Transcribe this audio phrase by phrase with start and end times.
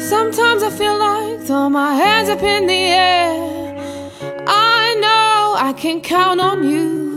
[0.00, 3.76] Sometimes I feel like throw my hands up in the air.
[4.46, 7.10] I know I can count on you.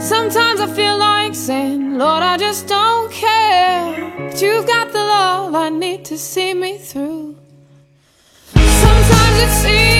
[0.00, 3.94] Sometimes I feel like saying, Lord, I just don't care.
[4.18, 7.36] But you've got the love I need to see me through.
[8.54, 9.97] Sometimes it seems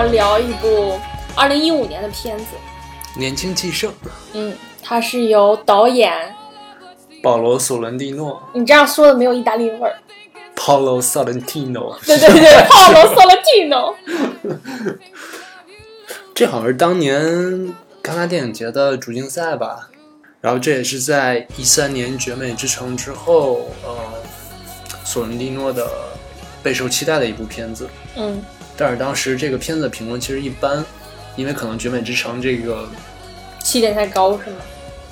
[0.00, 0.98] 要聊一部
[1.36, 2.44] 二零一五年的片子，
[3.14, 3.92] 年轻气盛，
[4.32, 6.34] 嗯，它是由导演，
[7.22, 9.94] 保罗·索伦蒂诺你这样说的没有意大利味儿
[10.56, 11.98] ，（Paulo Sorrentino）。
[12.06, 13.94] 对对对，，Polo Sorrentino，
[16.34, 17.22] 这好像是当年
[18.02, 19.90] 戛纳电影节的主竞赛吧。
[20.40, 23.94] 然后这也是在一三年《绝美之城》之后，呃，
[25.04, 25.86] 索伦蒂诺的
[26.62, 27.86] 备受期待的一部片子。
[28.16, 28.42] 嗯
[28.80, 30.82] 但是当时这个片子的评论其实一般，
[31.36, 32.88] 因为可能《绝美之城》这个
[33.62, 34.56] 起点太高是吗？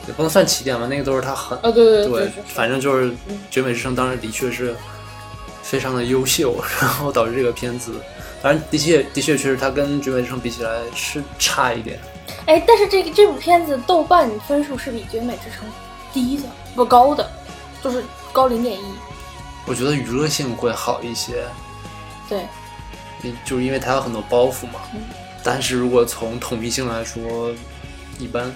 [0.06, 3.10] 也不能算起点吧，那个都是他很哦，对对对对，反正就是
[3.50, 4.75] 《绝美之城》当时的确是
[5.62, 7.92] 非常的优秀， 然后导致这个片子，
[8.41, 12.00] 反正的确的确确实它跟《绝美之城》比起来是差一点。
[12.47, 15.69] 哎，但是这个这部片子豆瓣分数是比《绝美之城》
[16.14, 16.44] 低的，
[16.75, 17.30] 不高的，
[17.84, 18.84] 就是高零点一。
[19.66, 21.44] 我觉得娱乐性会好一些，
[22.30, 22.47] 对，
[23.44, 24.80] 就是因为它有很多包袱嘛。
[24.94, 25.00] 嗯
[25.44, 27.50] 但是如果从统一性来说，
[28.19, 28.53] 一般。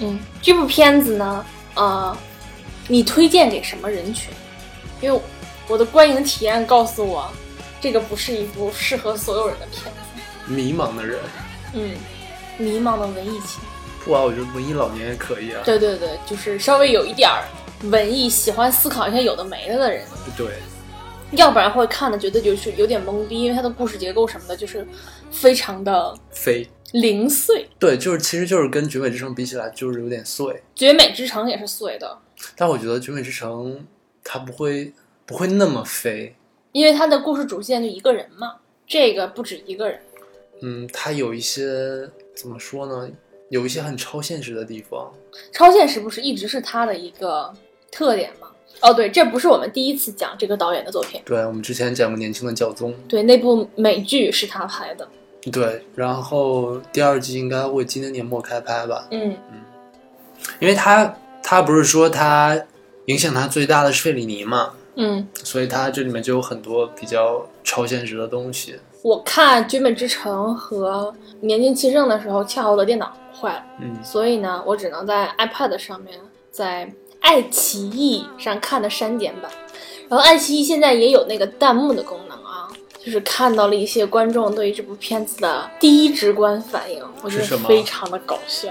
[0.00, 2.14] 嗯，这部片子呢，呃，
[2.88, 4.30] 你推荐给什么人群？
[5.00, 5.20] 因为
[5.68, 7.30] 我的观影体验告诉我，
[7.80, 10.52] 这个不是一部适合所有人的片子。
[10.52, 11.18] 迷茫的人，
[11.72, 11.94] 嗯，
[12.58, 13.60] 迷茫的文艺青，
[14.04, 15.62] 不啊，我觉得文艺老年也可以啊。
[15.64, 17.44] 对对对，就是稍微有一点儿
[17.88, 20.04] 文艺，喜欢思考一些有的没的的人，
[20.36, 20.46] 对，
[21.32, 24.86] 要不然会看的觉得就是有点懵逼，因为它的故事结构什么的，就是
[25.30, 27.68] 非常的飞，零碎。
[27.78, 30.62] 对，就是其实就是跟《绝美之城》比起来，就是有点碎。
[30.74, 32.18] 绝美之城也是碎的，
[32.56, 33.74] 但我觉得《绝美之城》
[34.22, 34.92] 它不会
[35.24, 36.36] 不会那么飞，
[36.72, 38.56] 因为它的故事主线就一个人嘛，
[38.86, 40.00] 这个不止一个人。
[40.62, 43.10] 嗯，它有一些怎么说呢？
[43.48, 45.12] 有一些很超现实的地方。
[45.52, 47.52] 超现实不是一直是它的一个
[47.92, 48.48] 特点吗？
[48.82, 51.20] 哦，对，这不是我们第一次讲这个导演的作品。
[51.24, 55.08] 对我们之前讲过《年轻的教宗对，那部美剧是他拍的。》，
[55.50, 59.06] 对，然后第二季应该会今年年末开拍吧？
[59.10, 59.60] 嗯嗯，
[60.60, 62.60] 因为他他不是说他
[63.06, 68.76] 影响他最大的是费里尼嘛，嗯，所以他这里面就有很多比较超现实的东西。
[69.02, 71.14] 我看《绝美之城》和
[71.46, 76.18] 《年轻气盛》的时候，恰好我的电脑坏了，嗯，所以呢，我只能在 iPad 上面，
[76.50, 79.50] 在爱奇艺上看的删减版。
[80.08, 82.68] 然后爱奇艺现在也有那个弹幕的功能啊，
[83.04, 88.68] 就是看到了一些观众对于这部片子的第一直观反应，我觉得非常的搞笑。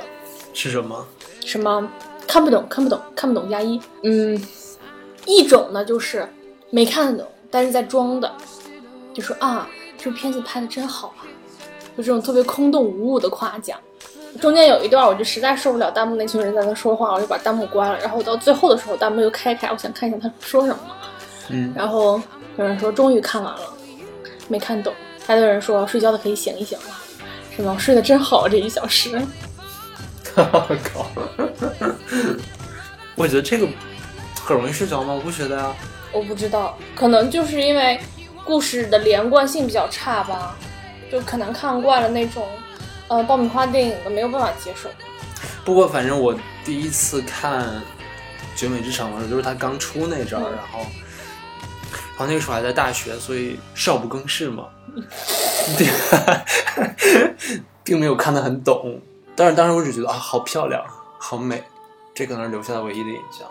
[0.54, 1.06] 是什么？
[1.44, 1.92] 什么
[2.26, 3.80] 看不懂，看不懂，看不懂加一。
[4.04, 4.42] 嗯，
[5.26, 6.28] 一种呢就是
[6.70, 8.34] 没看懂，但是在装的，
[9.14, 9.68] 就说啊，
[9.98, 11.28] 这部片子拍的真好啊，
[11.98, 13.78] 就这种特别空洞无物的夸奖。
[14.42, 17.98] 中间有一段，我就实在受不了弹幕那群人在那说话，我就把弹幕关了。
[18.00, 20.80] 然后到最后的时候，弹幕又开开，我想看一下他说什么。
[21.50, 22.22] 嗯，然后
[22.58, 23.62] 有人说终于看完了，
[24.48, 24.94] 没看懂。
[25.26, 26.86] 还有人说睡觉的可以醒一醒了，
[27.56, 27.74] 是吗？
[27.76, 29.22] 我睡得真好这一小时。
[30.36, 31.06] 靠！
[33.16, 33.66] 我觉得这个
[34.44, 35.14] 很容易睡着吗？
[35.14, 35.74] 我不觉得呀。
[36.12, 38.00] 我不知道，可能就是因为
[38.44, 40.56] 故事的连贯性比较差吧，
[41.12, 42.46] 就可能看惯了那种，
[43.08, 44.90] 呃，爆米花电影的没有办法接受。
[45.64, 47.68] 不过反正我第一次看
[48.56, 54.66] 《绝美之城》的时候，就是它刚出那阵儿，嗯然后，然后那个时候还在大学，所以少不更事嘛，
[55.78, 55.88] 对，
[57.84, 59.00] 并没有看得很懂。
[59.36, 60.84] 但是当时我只觉得啊，好漂亮，
[61.20, 61.64] 好美，
[62.14, 63.48] 这可能是留下的唯一的印象。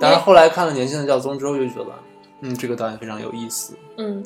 [0.00, 1.90] 但是后来看了《年轻的教宗》之后，就觉得，
[2.40, 3.76] 嗯，这个导演非常有意思。
[3.98, 4.24] 嗯，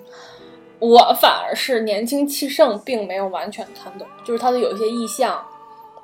[0.79, 5.43] 我反而是年轻气盛，并没有完全看懂，就是他的有一些意象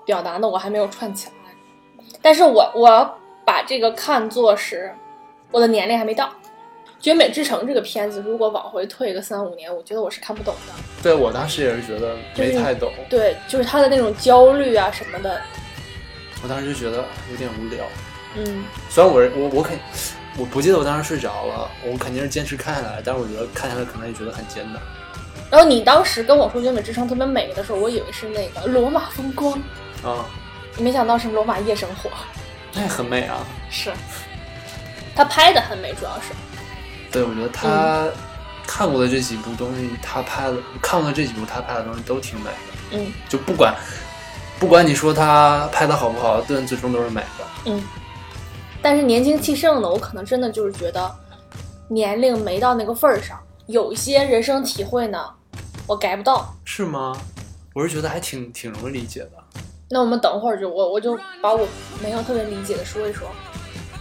[0.04, 1.32] 表达的我还没有串起来。
[2.22, 4.94] 但是我我把这个看作是
[5.50, 6.30] 我的年龄还没到，
[7.00, 10.72] 绝美之城》这个片子，如果往回退个三五年，我觉得我是看不懂的。
[11.02, 15.40] 对我当时也是觉得没太懂，对，就是他的那种焦虑啊什么的，
[16.42, 17.84] 我当时就觉得有点无聊。
[18.36, 19.78] 嗯，虽然我我我肯
[20.40, 24.80] 我不记得我当时睡着了，我肯定是坚持看下来，但是我觉得看下来可能也觉得很艰难。
[25.50, 29.52] 然后你当时跟我说《绝美之城》特别美的时候，我以为是那个罗马风光，
[30.02, 30.24] 啊，
[30.78, 32.08] 没想到是罗马夜生活。
[32.72, 33.44] 那也很美啊。
[33.68, 33.92] 是，
[35.14, 36.32] 他拍的很美，主要是。
[37.12, 38.08] 对，我觉得他
[38.66, 43.74] 看过的这几部东西，他拍的看过的这几部他拍的东西都挺美的，嗯就不管
[44.58, 47.44] 不管你说他拍的好不好，但最终都是美的。
[47.66, 47.82] 嗯。
[48.82, 51.10] 但是年轻气盛的，我可能真的就是觉得
[51.88, 55.18] 年龄没到那个份儿上，有一些人生体会呢，
[55.86, 56.54] 我 get 不到。
[56.64, 57.16] 是吗？
[57.74, 59.30] 我是觉得还挺挺容易理解的。
[59.88, 61.66] 那我们等会儿就我我就把我
[62.02, 63.28] 没有特别理解的说一说。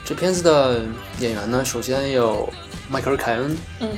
[0.05, 0.81] 这片子的
[1.19, 2.47] 演员呢，首先有
[2.89, 3.89] 迈克尔·凯恩，嗯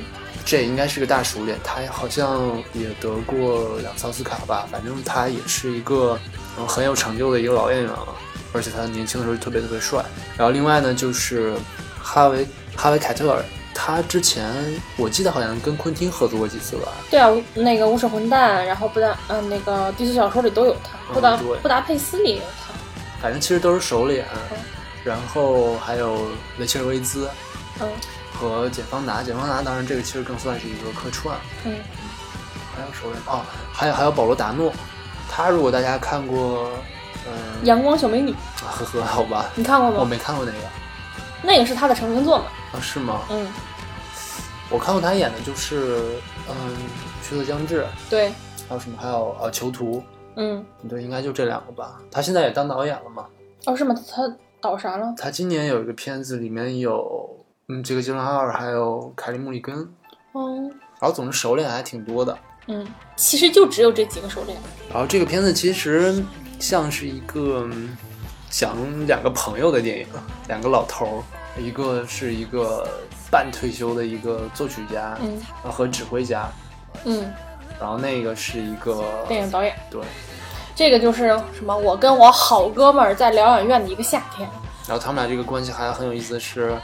[0.44, 6.19] 这也应该是个大熟脸，他好像也得过两次奥斯卡吧，反正他也是一个
[6.57, 8.07] 嗯很有成就的一个老演员了，
[8.53, 10.03] 而且他年轻的时候特别特别帅。
[10.38, 11.53] 然后另外呢，就是
[12.01, 13.44] 哈维哈维凯特尔，
[13.74, 14.53] 他之前
[14.98, 22.74] 我记得好像跟昆汀合作过几次吧，对啊，那个《无耻混蛋》，然后布达嗯、那个低俗小说里都有他，嗯布达对布达佩斯里也有他。
[23.21, 24.25] 反正其实都是熟脸。
[25.04, 26.27] 然后还有
[26.59, 27.27] 雷切尔·维兹
[27.80, 27.89] 嗯
[28.33, 31.36] 和简·方达，简·方达当然这个其实更算是一个客串。
[31.65, 31.75] 嗯
[32.75, 33.42] 还有熟脸哦，
[33.74, 34.71] 还有还有保罗·达诺，
[35.30, 36.69] 他如果大家看过，
[37.27, 38.31] 嗯、阳光小美女，
[38.62, 39.97] 呵呵，好吧，你看过吗？
[40.00, 40.57] 我没看过那个
[41.44, 42.45] 那个是他的成名作嘛？
[42.73, 43.21] 啊，是吗？
[43.29, 43.47] 嗯，
[44.69, 46.15] 我看过他演的就是，
[46.50, 46.56] 嗯，
[47.27, 48.29] 《血色将至》，对，
[48.68, 48.97] 还有什么？
[49.00, 50.01] 还有呃，《囚徒
[50.35, 52.00] 嗯，》，对，应该就这两个吧。
[52.09, 53.25] 他现在也当导演了嘛？
[53.65, 53.95] 哦，是吗？
[54.09, 54.23] 他
[54.59, 55.13] 导啥了？
[55.18, 57.29] 他今年有一个片子，里面有
[57.69, 59.75] 嗯，这个吉伦哈尔，还有凯利·穆里根，
[60.33, 60.68] 嗯
[61.00, 62.38] 然后总之熟脸还挺多的。
[62.68, 64.56] 嗯，其实就只有这几个熟脸。
[64.89, 66.23] 然后这个片子其实
[66.62, 67.98] 像是一个嗯
[68.50, 68.78] 讲
[69.08, 70.08] 两个朋友的电影，
[70.48, 71.24] 两个老头
[71.58, 72.88] 儿，一个是一个
[73.31, 76.50] 半退休的一个作曲家，嗯呃和指挥家，
[77.06, 77.34] 嗯，
[77.80, 79.74] 然后那个是一个电影导演。
[79.90, 80.02] 对，
[80.75, 81.75] 这个就是什么？
[81.75, 84.48] 我跟我好哥们儿在疗养院的一个夏天。
[84.88, 86.78] 然后他们俩这个关系还很有意思的是，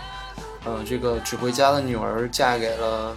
[0.63, 3.15] 呃，这个指挥家的女儿嫁给了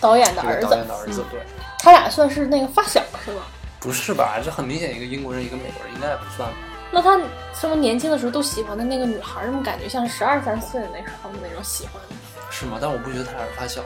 [0.00, 1.40] 导演的儿子，导演的儿子，嗯对，
[1.78, 3.42] 他俩算是那个发小是吧？
[3.82, 4.40] 不是吧？
[4.42, 6.56] 这很明显一个英国人，一个美国人，应该也不算吧？
[6.90, 7.18] 那他
[7.54, 12.00] 什么年轻的时候都喜欢的那个女孩儿，怎么感觉像十二三岁的那时候的那种喜欢？
[12.50, 12.78] 是吗？
[12.80, 13.82] 但我不觉得他俩是发小。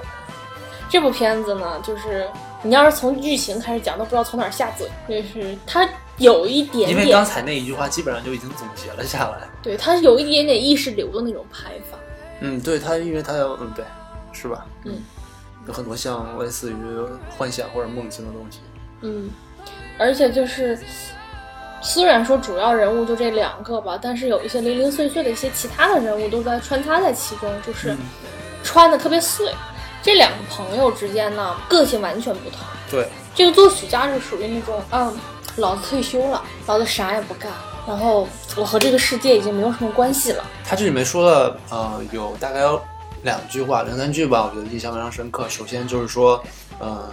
[0.88, 2.28] 这部片子呢，就是
[2.62, 4.88] 你要是从剧情开始讲，都不知道从哪儿下嘴。
[5.08, 5.88] 就是他
[6.18, 9.48] 有一点因为刚，才那一句话基本上就已经总结了下来。
[9.62, 11.98] 对，它有一点点意识流的那种拍法。
[12.40, 13.84] 嗯，对他，因为他要嗯对，
[14.32, 14.66] 是吧？
[14.84, 15.02] 嗯，
[15.66, 16.76] 有很多像类似于
[17.36, 18.60] 幻想或者梦境的东西。
[19.02, 19.28] 嗯，
[19.98, 20.78] 而且就是，
[21.80, 27.98] 虽然说主要人物就这两个吧，但是有一些零零碎碎的一些其他的人物都在穿插在其中，就是嗯
[28.62, 29.52] 穿的特别碎。
[30.02, 32.60] 这两个朋友之间呢，个性完全不同。
[32.90, 35.16] 对，这个作曲家是属于那种，嗯，
[35.56, 37.50] 老子退休了，老子啥也不干，
[37.88, 40.44] 然后我和这个世界已经没有什么关系了。
[40.64, 42.80] 他这里面说了呃有大概有
[43.22, 45.48] 两句话两三句吧，我觉得印象非常深刻。
[45.48, 46.40] 首先就是说，
[46.80, 47.08] 嗯、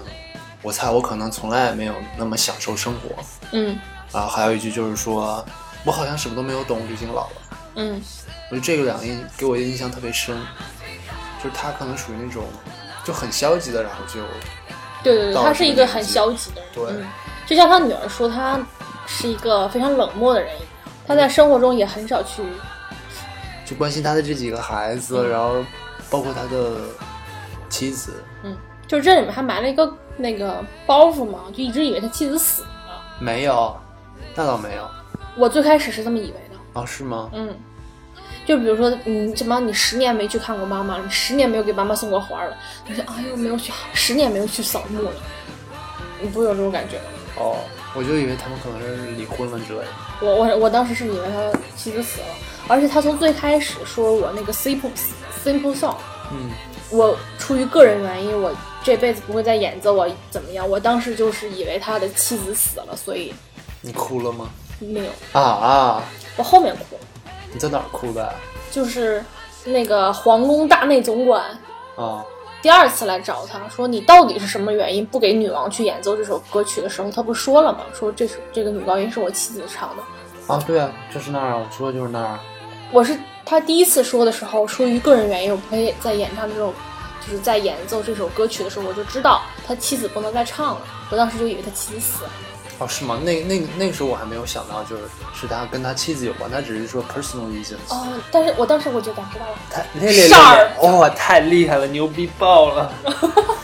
[0.64, 3.24] 我猜我可能从来没有那么享受生活。
[3.52, 3.78] 嗯
[4.12, 5.46] 啊还有一句就是说，
[5.84, 7.36] 我好像什么都没有懂，我就已经老了。
[7.76, 8.02] 嗯
[8.50, 10.36] 我觉得这个两个印给我的印象特别深，
[11.44, 12.46] 就是他可能属于那种
[13.04, 14.22] 就很消极的，然后就
[15.04, 16.70] 对对对，他是一个很消极的人。
[16.74, 17.08] 对嗯，
[17.46, 18.60] 就像他女儿说，他
[19.06, 20.52] 是一个非常冷漠的人
[21.06, 22.44] 他在生活中也很少去。
[23.66, 25.66] 就关心他的这几个孩子，嗯然后
[26.10, 26.76] 包括他的
[27.70, 28.24] 妻子。
[28.44, 28.56] 嗯，
[28.88, 32.68] 就是这里面还埋了一个那个包袱嘛，就一直以为他妻子死了。
[33.20, 33.76] 没有，
[34.36, 34.90] 那倒没有。
[35.36, 36.56] 我最开始是这么以为的。
[36.74, 37.30] 哦，是吗？
[37.34, 37.56] 嗯，
[38.46, 42.56] 就比如说，你什么，你十年没去看过妈妈了，你十年没有给妈妈送过花了，
[42.88, 45.12] 你说，哎呦，没有去，十年没有去扫墓了，
[46.22, 47.04] 你不会有这种感觉吗？
[47.38, 47.58] 哦，
[47.96, 49.88] 我就以为他们可能是离婚了之类的。
[50.22, 52.28] 我我我当时是以为他妻子死了，
[52.68, 54.92] 而且他从最开始说我那个 simple
[55.44, 55.96] simple song，
[56.32, 56.52] 嗯，
[56.92, 58.52] 我出于个人原因，我
[58.84, 63.34] 这辈子不会再演奏我怎么样，我当时就是以为他的妻子死了，所以
[63.82, 64.50] 你哭了吗？
[64.80, 66.04] 没有，啊啊！
[66.36, 66.98] 我后面哭，
[67.54, 68.34] 你在哪儿哭的？
[68.70, 69.24] 就是
[69.64, 71.46] 那个皇宫大内总管
[71.96, 72.26] 啊，
[72.62, 77.80] 第二次来找他说：“你到底是什么原因不给女王去演奏这首歌曲的时候，他不是说了吗？
[77.94, 80.04] 说这首这个女高音是我妻子唱的。
[80.54, 82.44] 啊，对啊，就是那儿啊，我说的就是那儿啊。
[82.92, 86.74] 我是他第一次说的时候，出于个人原因，我不会再演唱这首
[87.26, 90.82] 就是在演奏这首歌曲的时候，我就知道他妻子不能再唱了。
[91.10, 92.30] 我当时就以为他妻子死了。
[92.80, 93.20] 哦，是吗？
[93.24, 95.04] 那那那个时候我还没有想到，就是
[95.40, 97.78] 是他跟他妻子有关，他只是说 personal reasons。
[97.90, 99.56] 哦，但是我当时我就感知到了。
[99.70, 100.98] 太厉害事儿了！
[100.98, 102.92] 哇、太厉害了，牛逼爆了！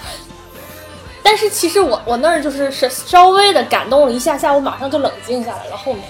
[1.23, 5.77] 但是其实我我那儿就是是稍微的感动了一下下，我马上就冷静下来了。
[5.77, 6.03] 后面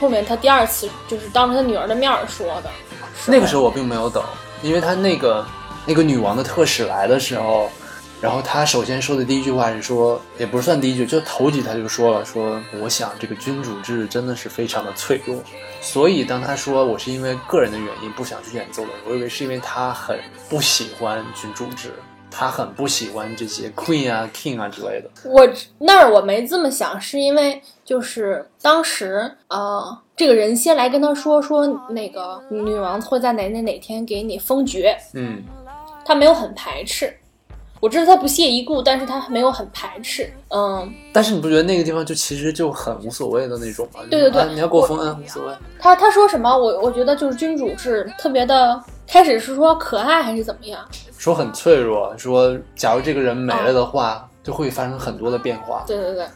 [0.00, 2.70] 后面他第二次就是当着他女儿的面儿说的。
[3.26, 4.22] 那个时候我并没有懂，
[4.62, 5.46] 因为他那个
[5.86, 7.70] 那个女王的特使来的时候，
[8.20, 15.36] 然后他首先说的第一句话是说，也不是算第一句，就头几他就说了，说我想这个君主制真的是非常的脆弱，
[15.80, 20.18] 所以当他说我是因为个人的原因不想去演奏的，我以为是因为他很
[20.48, 21.92] 不喜欢君主制。
[22.30, 25.08] 他很不喜欢这些 queen 啊、king 啊之类的。
[25.24, 35.42] 我那儿我没这么想，是因为就是当时呃，这个人先来跟他说说那个女王会在哪哪哪天给你封爵，嗯，
[36.08, 37.14] 他没有很排斥。
[37.80, 40.32] 我知道他不屑一顾，但是他没有很排斥。
[40.48, 44.00] 嗯，但是你不觉得那个地方就其实就很无所谓的那种吗？
[44.10, 45.54] 对对对啊你要给我封恩无所谓。
[45.78, 46.50] 他他说什么？
[46.50, 50.82] 我我觉得就是君主制特别的，开始是说可爱还是怎么样？
[51.18, 55.84] 说很脆弱，说假如这个人没了的话，就会发生很多的变化。
[55.86, 56.26] 对对对，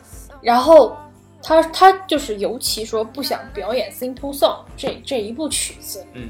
[0.43, 0.95] 然后
[1.43, 4.38] 他他就是尤其说不想表演《Simple Song》
[4.76, 6.29] 这这一部曲子，嗯，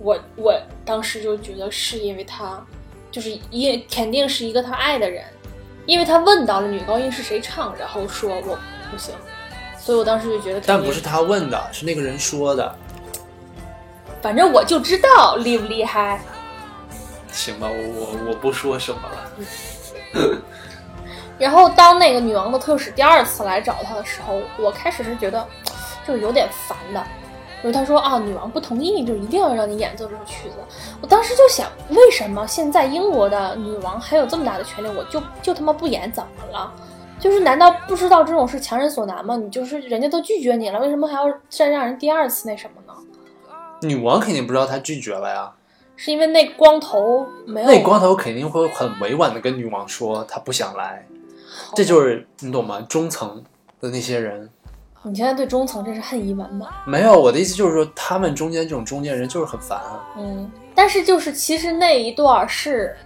[0.00, 0.52] 我我
[0.84, 2.60] 当时就觉得是因为他
[3.10, 5.24] 就是也肯定是一个他爱的人，
[5.86, 8.58] 因为他问到了女高音是谁唱，然后说我
[8.90, 9.14] 不行，
[9.78, 12.74] 所以我当时就觉得，但不是他问的，是那个人说的。
[14.20, 16.20] 反正我就知道厉不厉害。
[17.30, 20.38] 行吧，我我我不说什么了。
[21.38, 25.46] 然后当那个女王的特使第二次来找他的时候，我开始是觉得
[26.04, 27.06] 就有点烦的，
[27.62, 30.56] 就是他说啊，女王不同意，就一定要让你演奏这首曲子。
[31.00, 36.72] 我当时就想，为什么现在英国的女王还有这么大的权利，我就就他妈不演，怎么了？
[37.18, 39.34] 就是难道不知道这种是强人所难吗？
[39.34, 42.96] 你就是人家都拒绝你了，为什么还要再让人第二次那什么呢？
[43.82, 45.52] 女王肯定不知道他拒绝了呀，
[45.96, 51.04] 是因为那光头没有那光头肯定会很委婉的跟女王说他不想来，
[51.74, 52.80] 这就是你懂吗？
[52.88, 53.42] 中层
[53.80, 54.48] 的那些人
[55.02, 56.68] 你现在对中层真是恨意满满。
[56.84, 59.80] 没有我的意思就是说，他们中间这种中间人就是很烦。
[60.16, 62.96] 嗯，但是就是其实那一段儿是，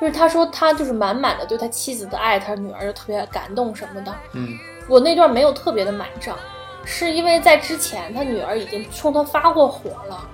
[0.00, 4.12] 就是他说他就是满满的对他妻子的爱，他女儿又特别感动什么的。
[4.32, 6.36] 嗯，我那段没有特别的买账，
[6.84, 10.28] 是因为在之前他女儿已经冲他发过火了，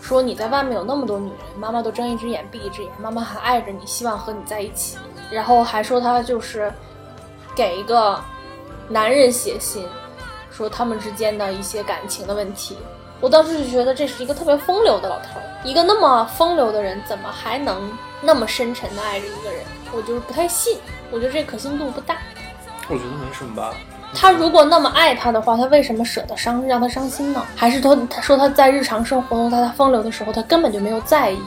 [0.00, 4.96] 说你在外面有那么多女人，妈妈都睁一只眼闭一只眼，妈妈还爱着你，希望和你在一起，
[5.30, 6.72] 然后还说他就是
[7.54, 8.18] 给一个
[8.88, 9.86] 男人写信，
[10.56, 12.76] 说他们之间的一些感情的问题。
[13.20, 19.62] 我当时就觉得这是一个特别风流的老头儿，一个那么风流的人，怎么还能那么深沉的爱着一个人？
[19.92, 20.78] 我就是不太信，
[21.10, 22.16] 我觉得这可信度不大。
[22.88, 23.72] 我觉得没什么吧。
[24.16, 27.42] 他如果那么爱他的话，他为什么舍得伤让他伤心呢？
[27.56, 31.40] 还是他他说他在日常生活中，在他风流的时候，他根本就没有在意，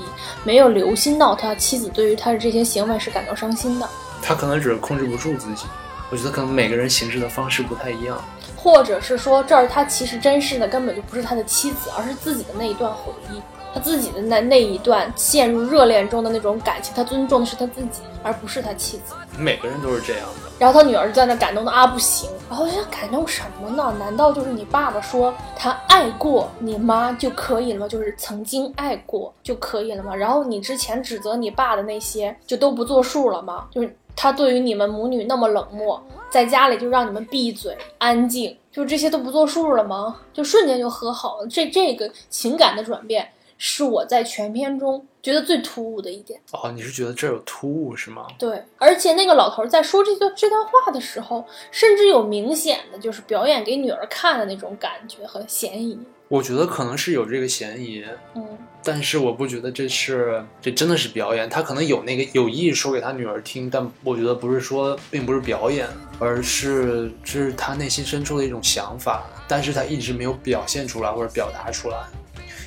[0.44, 3.88] 没有留心到他妻子对于他的这些行为是感到伤心的，
[4.22, 5.66] 他可能只是控制不住自己。
[6.10, 8.22] 我觉得可能每个人行事的方式不太一样。
[8.68, 13.42] 或者是说这儿他其实珍视的根本就不是他的妻子，而是自己的那一段回忆，
[13.74, 19.16] 他自己的那那一段陷入热恋中的那种感情，他尊重的是他自己，而不是他妻子。
[19.38, 20.52] 每个人都是这样的。
[20.60, 23.96] 然后他女儿就在那感动的啊不行，然后想感动什么呢？
[23.98, 27.88] 难道就是你爸爸说他爱过你妈就可以了吗？
[27.88, 30.14] 就是曾经爱过就可以了吗？
[30.14, 33.68] 然后你之前指责你爸的那些就都不作数了吗？
[33.72, 40.22] 就是他对于你们母女那么冷漠，在家里就让你们闭嘴安静，就这些都不作数了吗？
[40.34, 41.48] 就瞬间就和好了。
[41.48, 46.40] 这这个情感的转变是我在全片中觉得最突兀的一点。
[46.52, 48.28] 哦，你是觉得这儿有突兀是吗？
[48.38, 55.98] 对，而且那个老头儿在说这段这段话的时候，甚至有明显的就是表演给女儿看的那种感觉和嫌疑。
[56.28, 58.04] 我觉得可能是有这个嫌疑，
[58.36, 58.46] 嗯，
[58.88, 61.50] 但是我不觉得这是这真的是表演。
[61.50, 65.86] 他可能有那个有意说给他女儿听，但我觉得不是说并不是表演，
[66.20, 71.98] 而是这是他内心深处的一种想法，但是他一直没有表现出来或者表达出来。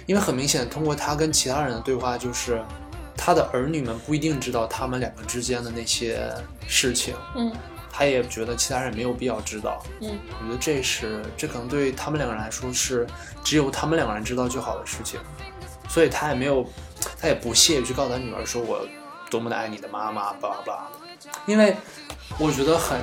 [0.05, 2.63] 因为很明显，通过他跟其他人的对话，就是
[3.17, 6.31] 他的儿女们不一定知道他们两个之间的那些
[6.69, 7.51] 事情，嗯
[7.93, 9.83] 他也觉得其他人没有必要知道。
[10.01, 13.07] 嗯我觉得这是这可能对他们两个人来说是
[13.43, 15.19] 只有他们两个人知道就好的事情，
[15.93, 16.65] 所以他也没有，
[17.21, 18.87] 他也不屑于去告诉他女儿说我
[19.29, 20.87] 多么的爱你的妈妈，巴拉巴拉。
[21.47, 21.77] 因为
[22.39, 22.97] 我觉得很，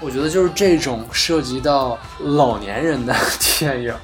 [0.00, 3.14] 我觉得就是这种涉及到老年人的
[3.58, 3.94] 电影，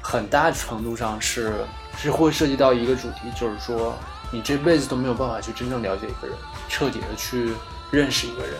[0.00, 1.52] 很大程度上是
[1.96, 3.94] 是会涉及到一个主题，就是说
[4.30, 6.36] 你这辈子都没有办法去真正了解一个人，
[6.70, 7.52] 彻底的去
[7.90, 8.54] 认识一个人，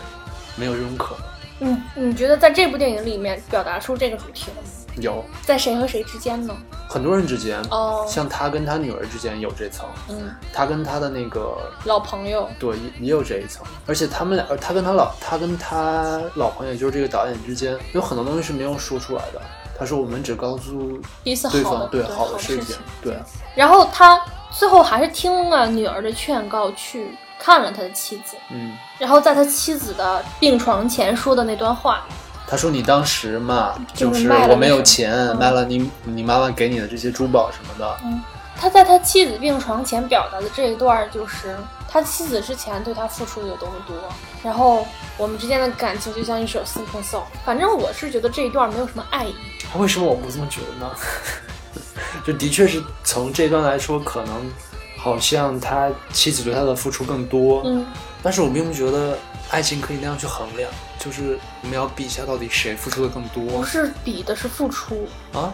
[0.55, 1.23] 没有这种可能。
[1.61, 4.69] 嗯，你觉得在这部电影里面表达出这个主题了吗？
[5.01, 6.55] 有在谁和谁之间呢？
[6.89, 19.41] 很多人之间，哦，像他跟他女儿之间有这层，嗯，他跟他的那个老朋友，对也也有这一层，而且他们俩，呃他跟他老他跟他老朋友，也就是这个导演之间，有很多东西是没有说出来的。
[19.77, 23.17] 他说我们只告诉彼此对好对好的事情情。，对，
[23.55, 24.19] 然后他
[24.51, 28.35] 最后还是听了女儿的劝告，去看了他的妻子。
[28.49, 28.75] 嗯。
[28.97, 32.05] 然后在他妻子的病床前说的那段话，
[32.49, 37.97] 他说你当时嘛，就就是我没有钱，嗯卖了你你妈妈给你的这些珠宝什么的。
[38.03, 38.19] 嗯
[38.61, 41.55] 他在他妻子病床前表达的这一段，就是
[41.87, 43.95] 他妻子之前对他付出的有多么多，
[44.43, 47.23] 然后我们之间的感情就像一首 simple song。
[47.45, 49.33] 反正我是觉得这一段没有什么爱意。
[49.77, 50.91] 为什么我不这么觉得呢？
[52.27, 54.51] 就的确是从这段来说，可能
[54.97, 57.85] 好像他妻子对他的付出更多，嗯，
[58.21, 59.17] 但是我并不觉得
[59.49, 65.51] 爱情可以那样去衡量，就是我们要比一下到底谁付出的更多不是比的是付出，啊？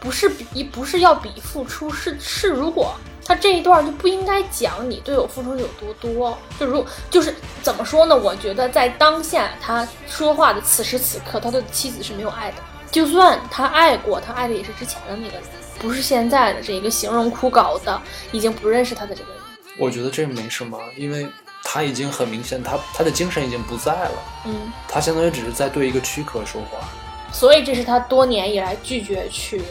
[0.00, 2.94] 不是比不是要比付出，是是如果
[3.24, 8.16] 他这一段就不应该讲你对我付出有多多，就如就是怎么说呢？
[8.16, 12.56] 我觉得在当下他说话的此时此刻，他对妻子是没有爱的。
[12.90, 15.42] 就算他爱过，他爱的也是之前的那个人，
[15.78, 18.00] 不是现在的这一个形容枯槁的，
[18.32, 19.42] 已经不认识他的这个人。
[19.78, 21.26] 我觉得这没什么，因为
[21.70, 26.78] 他已经很明显，他他的精神已经不在了，嗯，他相当于只是在对一个躯壳说话。
[27.30, 29.62] 所以这是他多年以来拒绝去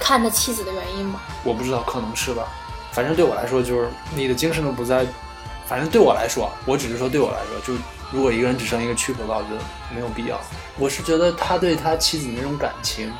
[0.00, 1.20] 看他妻子的原因吗？
[1.44, 2.48] 我不知道，可能是吧。
[2.90, 5.06] 反正对我来说，就是你的精神都不在。
[5.66, 7.80] 反正对我来说，我只是说对我来说，就
[8.10, 9.60] 如果一个人只剩一个躯壳的话，我觉得
[9.94, 10.38] 没有必要。
[10.76, 13.12] 我是觉得他对他妻子那种感情，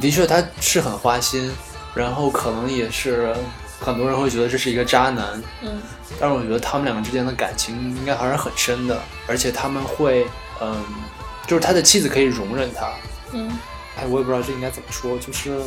[0.00, 1.52] 的确他是很花心，
[1.92, 3.34] 然后可能也是
[3.80, 5.80] 很多人会觉得这是一个渣男，嗯
[6.20, 10.26] 但是我觉得他们两个之间的感情应该还是很深的，而且他们会，
[10.60, 10.84] 嗯，
[11.46, 12.92] 就是他的妻子可以容忍他，
[13.32, 13.50] 嗯
[13.96, 15.58] 哎，我也不知道这应该怎么说，就是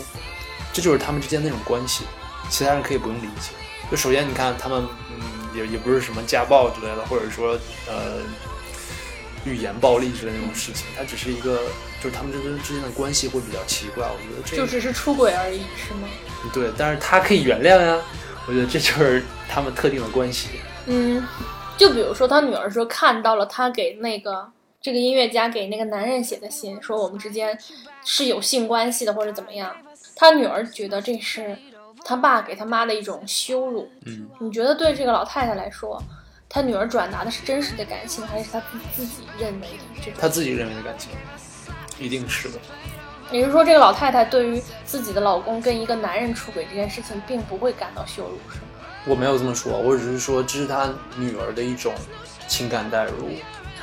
[0.71, 2.03] 这就是他们之间那种关系，
[2.49, 3.51] 其他人可以不用理解。
[3.89, 8.21] 就首先你看他们，嗯，也也不是什么家暴之类的，或者说呃
[9.45, 11.61] 语言暴力之类的那种事情，它只是一个，
[12.01, 14.05] 就是他们之间之间的关系会比较奇怪。
[14.05, 16.07] 我觉得这就只是出轨而已，是吗？
[16.51, 18.01] 对，但是他可以原谅呀。
[18.45, 20.49] 我觉得这就是他们特定的关系。
[20.85, 21.25] 嗯，
[21.77, 24.45] 就比如说他女儿说看到了他给那个
[24.81, 27.57] 这个音乐家给那个男人写的信，说我们之间
[28.03, 29.73] 是有性关系的或者怎么样，
[30.13, 31.57] 他女儿觉得这是
[32.03, 33.89] 他爸给他妈的一种羞辱。
[34.05, 36.03] 嗯，你觉得对这个老太太来说，
[36.49, 38.61] 他女儿转达的是真实的感情，还是他
[38.93, 40.13] 自己认为的这种？
[40.19, 41.11] 他自己认为的感情，
[41.97, 42.59] 一定是的。
[43.31, 48.65] 也就是说，这个老太太对于自己的老公跟一个男人出轨这件事情，并不会感到羞辱，是吗？
[49.05, 51.93] 我没有这么说，我只是说这是她女儿的一种
[52.47, 53.29] 情感代入。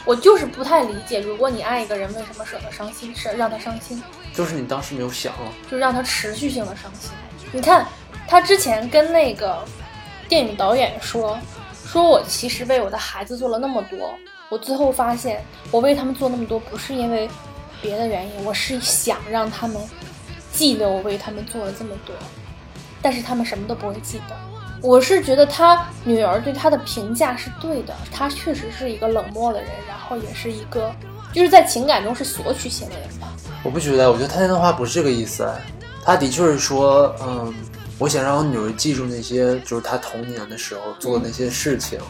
[0.07, 4.03] 我就是不太理解，如果你爱一个人，为什么舍得伤心，是让他伤心？
[4.33, 7.11] 就是你当时没有想啊，就让他持续性的伤心。
[7.53, 7.87] 你看，
[8.26, 9.62] 他之前跟那个
[10.26, 11.38] 电影导演说，
[11.85, 14.14] 说我其实为我的孩子做了那么多，
[14.48, 17.29] 我最后发现，我为他们做那么多，不是因为
[17.83, 19.77] 别的原因，我是想让他们
[20.53, 22.14] 记得我为他们做了这么多，
[23.01, 24.37] 但是他们什么都不会记得。
[24.83, 30.90] 我是觉得他女儿对他的评价是对的，他确实是一个冷漠的人，然后也是一个
[31.33, 33.29] 就是在情感中是索取型的人吧。
[33.62, 35.47] 我不觉得，我觉得他那段话不是这个意思。
[36.03, 37.55] 他的确是说，嗯，
[37.99, 42.01] 我想让我女儿记住那些就是她童年的时候做的那些事情，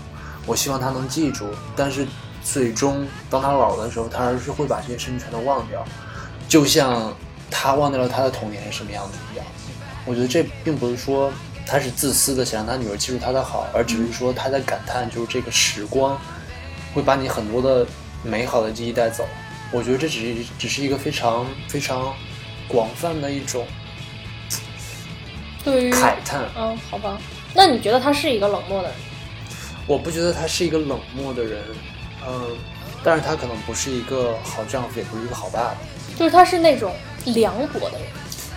[0.46, 1.48] 我希望她能记住。
[1.74, 2.06] 但是
[2.42, 5.84] 最终当他老的时候，他还是会把这些事情全都忘掉，
[6.48, 7.14] 就像
[7.50, 9.46] 他忘掉了他的童年是什么样子一样。
[10.06, 11.32] 我觉得这并不是说
[11.66, 16.18] 他是自私的想让他女儿记住他的好，而只是说他在感叹，就是这个时光
[16.94, 17.86] 会把你很多的
[18.22, 19.24] 美好的记忆带走。
[19.70, 22.12] 我觉得这只是只是一个非常非常
[22.66, 23.64] 广泛的一种
[25.62, 26.42] 对于慨叹。
[26.56, 27.18] 嗯，好吧。
[27.54, 28.96] 那你觉得他是一个冷漠的人？
[29.86, 31.62] 我不觉得他是一个冷漠的人，
[32.26, 32.56] 嗯，
[33.02, 35.76] 但是他可能不是一个好丈夫，也不是一个好爸爸。
[36.16, 36.92] 就是他是那种
[37.26, 38.06] 凉薄的人。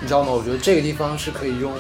[0.02, 0.32] 你知道吗？
[0.32, 1.74] 我觉得这个地方是可以用，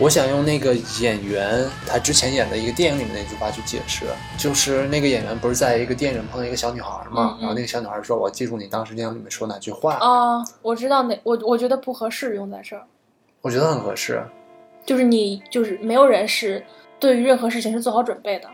[0.00, 9.94] 我想用那个演员他之前演的一个电影里面那句话去解释，就是那个演员不是在一个店里碰到一个小女孩嘛，嗯嗯然后那个小女孩说：“我记住你当时电影里面说哪句话。
[9.94, 12.82] 啊，我知道那我我觉得不合适用在这儿，
[13.42, 14.20] 我觉得很合适。
[14.84, 16.64] 就是你就是没有人是
[16.98, 18.48] 对于任何事情是做好准备的。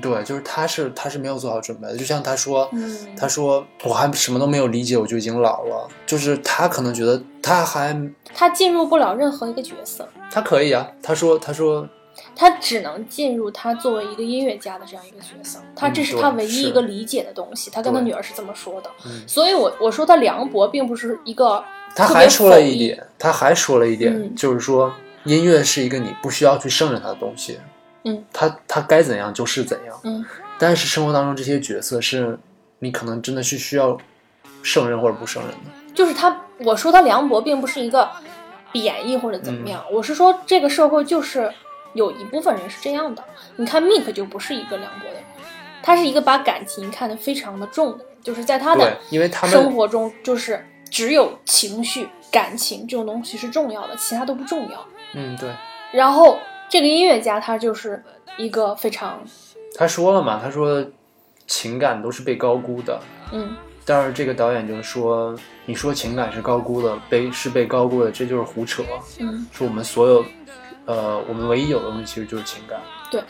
[0.00, 5.88] 对，就是他是他是没有做好准备的，就像他说，嗯他说我还什么都没有理解，我就已经老了。
[6.06, 10.08] 就是他可能觉得他还他进入不了任何一个角色。
[10.30, 11.88] 他可以啊，他说他说
[12.34, 17.70] 他只能进入他作为一个音乐家的这样一个角色，他这是他唯一一个理解的东西。
[17.70, 21.62] 他跟他女儿是这么说的，嗯所以我我说他凉薄，并不是一个
[21.94, 24.92] 他还说了一点，他还说了一点，嗯就是说
[25.24, 27.58] 音乐是一个你不需要去胜任它的东西，
[28.06, 30.24] 嗯，他他该怎样就是怎样，嗯，
[30.58, 32.38] 但是生活当中这些角色是
[32.78, 33.98] 你可能真的是需要
[34.62, 38.08] 胜任或者不胜任的，就是他，我说他凉薄，并不是一个
[38.72, 41.52] 贬义或者怎么样，我是说这个社会就是
[41.94, 43.24] 有一部分人是这样的。
[43.56, 45.22] 你看 Mik 就不是一个凉薄的人，
[45.82, 54.86] 他是一个把感情看得非常的重的人，就是在他对的，因为他们生活中就是只有情绪、感情这种东西是重要的，其他都不重要。
[55.14, 55.48] 嗯对，
[55.92, 58.02] 然后这个音乐家他就是
[58.36, 59.22] 一个非常
[59.76, 60.84] 他说了嘛，他说
[61.46, 63.00] 情感都是被高估的，
[63.32, 63.56] 嗯
[63.88, 65.32] 但是这个导演就是说，
[65.64, 68.82] 你说情感是高估的，被是被高估的，这就是胡扯。
[69.20, 70.24] 嗯，说我们所有，
[70.86, 72.80] 呃，我们唯一有的东西其实就是情感。
[73.12, 73.22] 对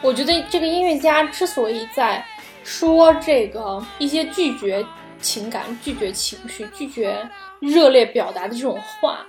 [0.00, 2.24] 我觉得这个音乐家之所以在
[2.62, 4.86] 说这个一些拒绝
[5.20, 9.26] 情感、拒绝情绪、拒绝热烈表达的这种话，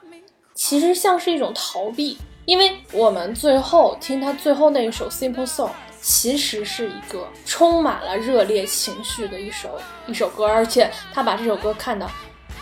[0.53, 12.07] 其实像是一种逃避，因为我们最后听他最后那一首《Simple Song》，其实是一个充满了热烈情绪的一首一首歌，而且他把这首歌看得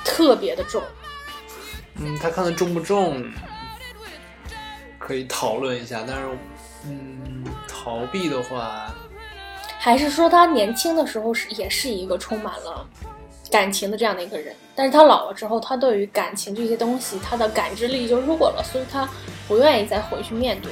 [0.06, 0.82] 特别的重。
[1.96, 3.24] 嗯，他看的重不重，
[4.98, 6.04] 可以讨论一下。
[6.08, 6.30] 但是，
[6.86, 8.94] 嗯，逃避的话，
[9.78, 12.88] 还是说他年轻的时候是也是一个充满了
[13.54, 19.08] 感情的这样的一个人，但是他老了之后，他对于感情这些东西，他的感知力就弱了，所以他
[19.48, 20.72] 不愿意再回去面对。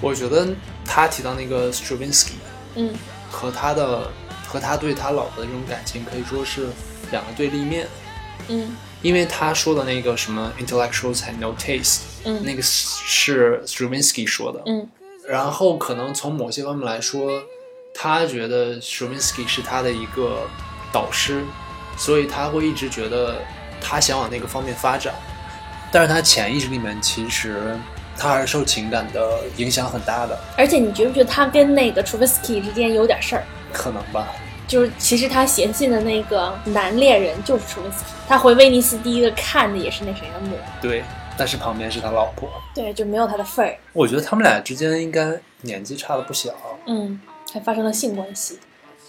[0.00, 0.46] 我觉得
[0.86, 2.34] 他提到那个 Stravinsky
[2.76, 2.94] 嗯
[3.28, 4.08] 和他的
[4.46, 6.68] 和他对他老婆的这种感情，可以说是
[7.10, 7.88] 两个对立面。
[8.46, 14.62] 嗯因为他说的那个什么 intellectuals had no taste，嗯那个是 Stravinsky 说的。
[14.66, 14.88] 嗯
[15.26, 17.42] 然后可能从某些方面来说，
[17.92, 20.46] 他觉得 Stravinsky 是他的一个
[20.92, 21.42] 导师，
[21.96, 23.36] 所以他会一直觉得
[23.80, 25.14] 他想往那个方面发展。
[25.92, 27.78] 但是他潜意识里面其实
[28.16, 33.44] 他还是受情感的影响很大的，而且你觉不觉得他跟那个 Trovsky 之间有点事儿？
[33.72, 34.26] 可能吧。
[34.66, 41.04] 就是其实他嫌弃的那个男恋人就是 Trovsky，他回威尼斯第一个看的也是那谁的墓，对，
[41.36, 42.48] 但是旁边是他老婆。
[42.74, 43.76] 对，就没有他的份儿。
[43.92, 46.50] 我觉得他们俩之间应该年纪差的不小。
[46.86, 47.20] 嗯，
[47.52, 48.58] 还发生了性关系。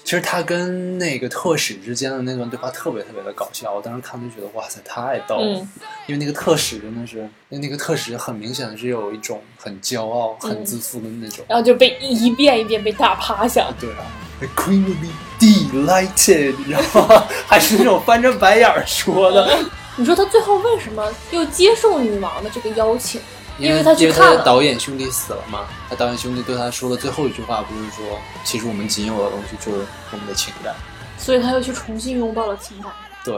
[0.06, 5.70] 其实他跟那个特使之间的那段对话特别特别的搞笑，我当时看就觉得哇塞太逗了，嗯
[6.06, 7.18] 因为那个特使真的是，
[7.50, 11.44] 因为那个特使很明显的是有一种很骄傲、很自负的那种。
[11.50, 13.74] 然后就被一遍一遍被打趴下。
[13.82, 14.06] 对啊
[14.38, 17.02] ，The Queen will be delighted，然后
[17.48, 19.58] 还是那种翻着白眼儿说的，
[19.98, 23.20] 你说他最后为什么又接受女王的这个邀请？
[23.58, 30.76] 因为为他去因为他的导演兄弟死了嘛，他导演兄弟对他说的最后一句话不是说，其实我们仅有的东西就是我们的情感。
[31.18, 32.92] 所以他又去重新拥抱了情感。
[33.24, 33.34] 对，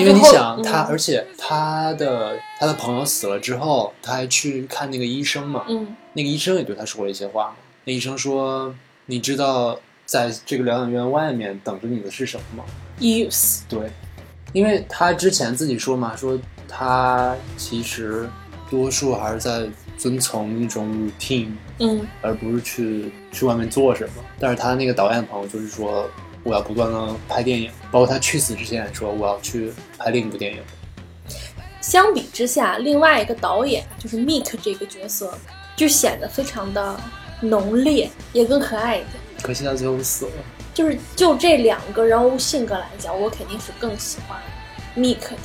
[0.00, 5.64] 因为你想他，嗯而且他的他的朋友死了之后，他还去看那个医生嘛。
[5.68, 7.56] 嗯那个医生也对他说了一些话。
[7.84, 8.72] 那医生说
[9.06, 12.64] ：“你知道在这个疗养院外面等着你的是什么吗
[13.00, 13.90] ，use，？” 对，
[14.52, 18.28] 因为他之前自己说嘛，说他其实
[18.72, 20.88] 多数还是在遵从一种
[21.20, 24.24] routine，嗯而不是去去外面做什么。
[24.40, 26.08] 但是他那个导演朋友就是说，
[26.42, 30.58] 我要不断的拍电影，包括他去死之前也说我要去拍另一部电影。
[31.82, 35.36] 相比之下，另外一个导演就是 Meek 这个角色，
[35.76, 36.98] 就显得非常的
[37.42, 39.10] 浓烈，也更可爱一点。
[39.42, 40.32] 可惜他最后死了。
[40.72, 44.40] 就是就这两个人物性格来讲，我肯定是更喜欢
[44.96, 45.36] Meek 的，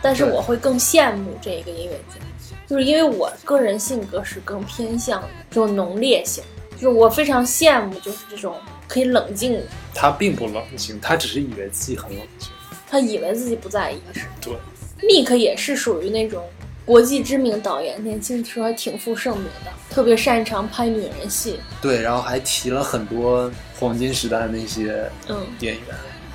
[0.00, 2.20] 但是我会更羡慕这个音乐家，
[2.68, 6.42] 就是因为我个人性格是更偏向这种浓烈型，
[6.74, 8.56] 就是我非常羡慕就是这种
[8.88, 9.60] 可以冷静，
[9.94, 12.48] 他并不冷静，他只是以为自己很冷静。
[12.88, 14.26] 他以为自己不在意是。
[14.40, 14.54] 对
[15.00, 16.44] ，Meek 也是属于那种
[16.84, 21.58] 国际知名导演，年轻的时候还挺负盛名的，特别擅长拍女人戏。
[21.82, 25.82] 对，然后还提了很多黄金时代的那些嗯，演员。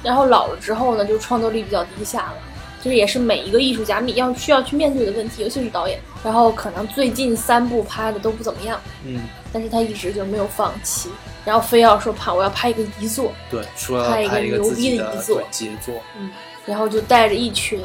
[0.04, 2.38] 然后老了之后呢，就创作力比较低下了，
[2.82, 6.00] 就是也是每一个艺术家面要需要去面对的问题，尤其是导演。
[6.24, 11.10] 然后可能最近三部拍的都不怎么样，嗯，但是他一直就没有放弃，
[11.44, 15.96] 然后非要说拍我要拍一个遗作，对，说要拍一个牛逼的遗作对杰作。
[16.20, 16.30] 嗯，
[16.66, 17.82] 然后就带着一群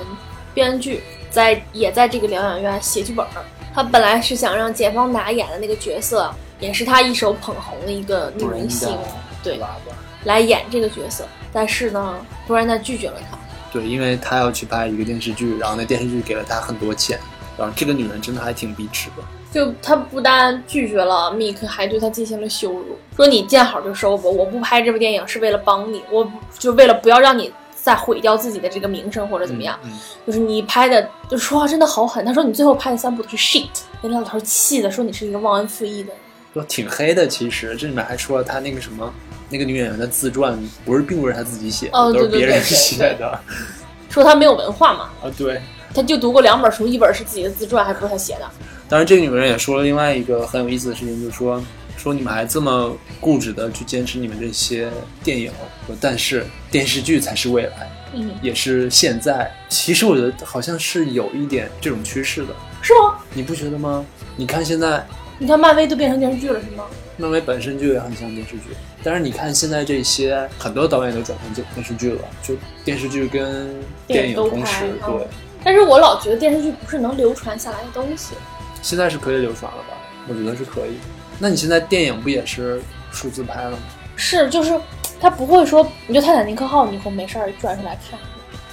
[0.52, 3.44] 编剧在也在这个疗养院写剧本儿。
[3.74, 6.30] 他本来是想让简方达演的那个角色，
[6.61, 8.96] 也是他一手捧红的一个女明星，
[9.42, 9.59] 对，
[10.24, 13.38] 来演这个角色，但是呢，布兰达拒绝了他。
[13.77, 17.19] 对，因为他要去拍一个电视剧，然后那电视剧给了他很多钱，
[17.59, 19.23] 然后这个女人真的还挺逼痴的。
[19.53, 26.27] 就他不单拒绝了 Mick，还对他进行了羞辱，说你见好就收吧，我不拍这部电影是为了帮你，我
[26.59, 29.93] 就为了不要让你再毁掉自己的这个名声或者怎么样，嗯
[30.27, 32.25] 就是你拍的，就说话真的好狠。
[32.25, 33.69] 他说你最后拍的三部都是 shit，
[34.01, 36.17] 那老头气的说你是一个忘恩负义的人。
[36.55, 39.12] 说挺黑的，其实这里面还说了他那个什么，
[39.48, 43.40] 那个女演员的自传不是并不是她自己写的，哦对对都是别人对对 写的
[44.11, 45.30] 说她没有文化嘛，啊。
[45.37, 45.61] 对，
[45.94, 48.50] 她就读过两本书，一本是自己的自传，还不是她写的。
[48.88, 51.62] 当然这个女人也说了另外一个很有意思的事情，就是说
[51.96, 54.90] 说你们还这么固执的去坚持你们这些
[55.24, 55.50] 电影，
[55.87, 59.50] 说但是电视剧才是未来，嗯，也是现在。
[59.68, 63.18] 其实我觉得好像是有一点这种趋势的，是吗？
[63.35, 64.04] 你不觉得吗？
[64.37, 65.04] 你看现在
[65.38, 66.85] 你看漫威都变成电视剧了，是吗？
[67.16, 68.64] 漫威本身就也很像电视剧，
[69.07, 73.73] 但是你看现在这些很多导演都转成电电视剧了，就电视剧跟
[74.05, 75.29] 电影都同时拍，对嗯。
[75.62, 78.35] 但是我老觉得电视剧不是能流传下来的东西。
[78.83, 79.97] 现在是可以流传了吧？
[80.27, 80.99] 我觉得是可以。
[81.38, 83.79] 那你现在电影不也是数字拍了吗？
[84.16, 84.77] 是，就是
[85.21, 88.19] 他不会说，你就泰坦尼克号，你以后没事儿转出来看。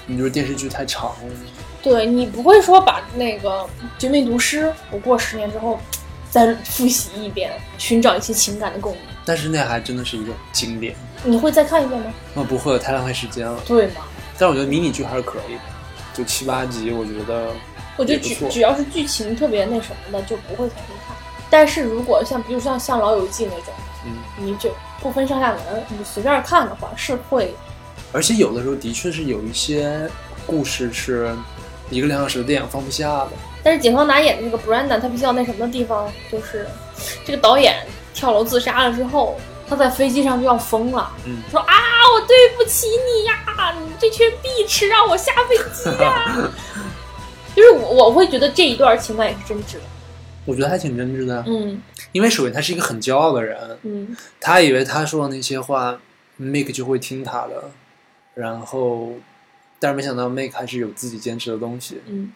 [0.08, 1.15] 你就是电视剧太长了。
[1.84, 3.50] 对你不会说把那个
[4.00, 5.80] 《绝命毒师》，我过十年之后
[6.32, 9.02] 再复习一遍，寻找一些情感的共鸣。
[9.25, 10.95] 但是那还真的是一个经典。
[11.23, 12.13] 你会再看一遍吗？
[12.33, 13.59] 那不会，太浪费时间了。
[13.65, 14.01] 对吗？
[14.38, 15.62] 但我觉得迷你剧还是可以的，
[16.13, 17.51] 就七八集，我觉得
[17.97, 21.15] 我觉得只只要是剧情特别那什么的，就不会重新看。
[21.49, 23.73] 但是如果像比如像像《老友记》那种，
[24.05, 27.53] 嗯，你就不分上下文，你随便看的话是会，
[28.12, 30.09] 而且有的时候的确是有一些
[30.45, 31.33] 故事是
[31.89, 33.29] 一个两小时的电影放不下的。
[33.63, 36.67] 但是简方达演的那个 Brenda，他比较那什么的地方，就是
[37.23, 41.38] 这个导演跳楼自杀了之后，他在飞机上就要疯了，嗯。
[41.49, 41.73] 说啊，
[42.13, 46.49] 我对不起你呀，你这群碧池让我下飞机呀。
[47.56, 49.82] 就是我我会觉得这一段情感也是真挚的，
[50.45, 51.82] 我觉得还挺真挚的，嗯。
[52.12, 55.99] 因为首先他是一个很骄傲的人，嗯，他以为他说的那些话
[56.38, 57.71] ，Make 就会听他的，
[58.36, 59.13] 然后，
[59.80, 62.02] 但是没想到 Make 还是有自己坚持的东西。
[62.06, 62.32] 嗯，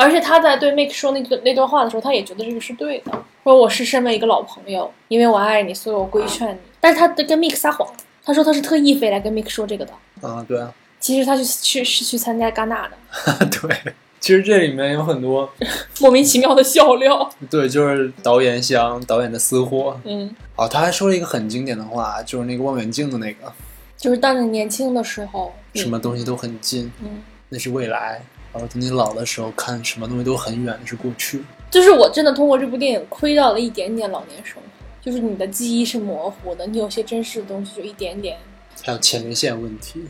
[0.00, 3.12] 而且他在对 Make 说那个那段话的时候，他也觉得这个是对的，
[3.44, 6.58] 说我是身为一个老朋友，因为我爱你，所以我规劝你。
[6.80, 7.86] 但是他跟 Make 撒谎，
[8.24, 13.92] 他说他是特意飞来跟 Make 说这个的，啊，对啊，其实他是去是去参加戛纳的， 对。
[14.20, 15.50] 其实这里面有很多，
[15.98, 17.30] 莫名其妙的笑料。
[17.48, 19.98] 对，就是导演想导演的私货。
[20.04, 23.50] 嗯，哦，他还说了一个很经典的话，就是那个望远镜的那个，
[23.96, 28.20] 就是当你年轻的时候，什么东西都很近，嗯，那是未来；
[28.52, 31.44] 然后等你老的时候，看什么东西都很远，是过去。
[31.70, 34.62] 就是我真的通过这部电影窥到了一点点老年生活，
[35.00, 38.36] 就是你的记忆是模糊的，你有些真实的东西就一点点。
[38.84, 40.04] 还有前列腺问题，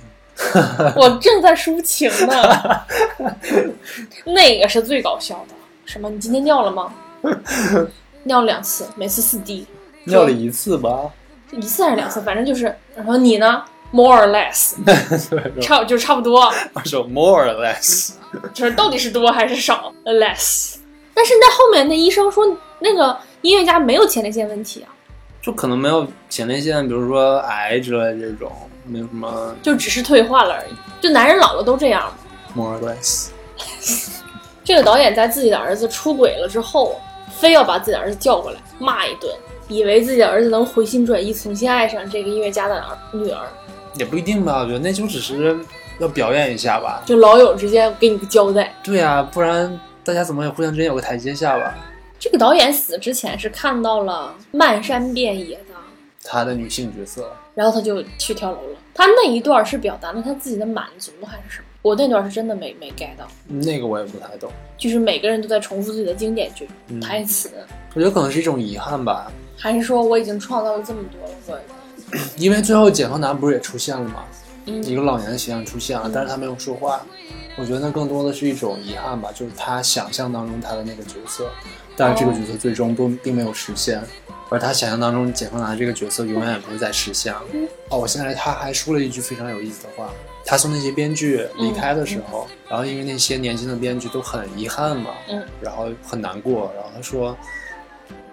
[0.97, 2.87] 我正在抒情呢，
[4.25, 5.55] 那个是最搞笑的。
[5.85, 6.09] 什么？
[6.09, 6.95] 你今天尿了吗？
[8.23, 9.67] 尿了两次，每次四滴，
[10.05, 11.11] 尿了一次吧？
[11.51, 12.21] 一次还是两次？
[12.23, 12.75] 反正就是。
[12.95, 18.13] 然后你呢？More or less， 对，差就差不多，二手 more or less。
[18.55, 20.77] 就是到底是多还是少？less。
[21.13, 22.47] 但是那后面那医生说，
[22.79, 24.89] 那个音乐家没有前列腺问题啊，
[25.43, 28.53] 就可能没有前列腺，比如说癌之类这种，
[28.87, 30.73] 没有什么就只是退化了而已。
[31.01, 32.15] 就男人老了都这样嘛。
[32.55, 33.29] more or less。
[34.65, 37.01] 这个导演在自己的儿子出轨了之后，
[37.33, 39.35] 非要把自己的儿子叫过来骂一顿，
[39.69, 43.47] 以为自己的儿子能回心转意，重新爱上这个音乐家的儿女儿。
[43.95, 45.59] 也不一定吧，我觉得那就只是
[45.99, 47.03] 要表演一下吧。
[47.07, 48.73] 就老友之间给你个交代。
[48.83, 51.75] 对呀、不然大家怎么也互相之间有个台阶下吧？
[52.19, 55.75] 这个导演死之前是看到了漫山遍野的，
[56.23, 58.79] 他的女性角色，然后他就去跳楼了。
[58.93, 61.65] 他那一段是表达了他自己的满足还是什么？
[61.83, 64.51] 我那段是真的没没 get 到，那个我也不太懂。
[64.77, 67.51] 就是每个人都在重复自己的经典句、嗯台词，
[67.95, 71.59] 我觉得可能是一种遗憾吧，还是说我已经创造了这么多了，我
[72.37, 74.25] 因为最后简方达不是也出现了吗？
[74.67, 77.01] 嗯一个老年的形象出现了，但是他没有说话。
[77.57, 81.51] 我觉得那更多的是一种遗憾吧，就是他想象当中他的那个角色，
[81.97, 84.01] 但是这个角色最终都并没有实现，
[84.49, 87.43] 而他想象当中简方达这个角色永远也不会再实现了。
[87.89, 90.11] 哦，我现在他还说了一句非常有意思的话，
[90.45, 97.37] 他送那些编剧离开的时候，然后因为那些年轻的编剧都很遗憾嘛，嗯然后很难过，然后他说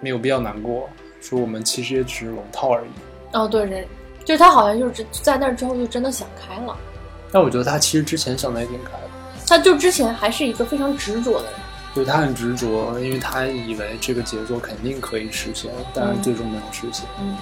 [0.00, 0.88] 没有必要难过，
[1.20, 2.90] 说我们其实也只是龙套而已。
[3.32, 3.86] 哦对人，
[4.24, 6.76] 就是他好像就是在那之后就真的想开了。
[7.30, 9.10] 但我觉得他其实之前想的也挺开的。
[9.46, 11.54] 他就之前还是一个非常执着的人，
[11.94, 17.04] 对他很执着，因为他以为这个杰作肯定可以实现，但是最终没有实现。
[17.20, 17.36] 嗯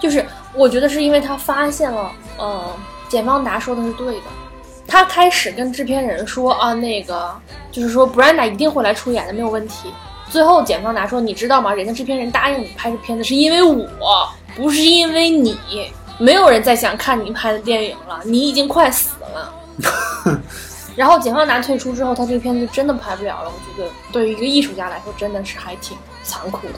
[0.00, 0.24] 就是
[0.54, 2.74] 我觉得是因为他发现了，呃，
[3.10, 4.22] 简方达说的是对的。
[4.86, 7.30] 他开始跟制片人说啊，那个
[7.70, 9.92] 就是说 Brenda 一定会来出演的，没有问题。
[10.30, 11.74] 最后简方达说，你知道吗？
[11.74, 15.58] 人家制片人答应你拍这片子是因为我，不是因为你。
[16.18, 19.54] 没有人再想看你拍的电影了，你已经快死了。
[20.94, 23.50] 然后检方拿退出之后，他这个片子就真的拍不了了。
[23.50, 26.74] 我觉得对于一个艺术家来说，真的是还挺残酷的。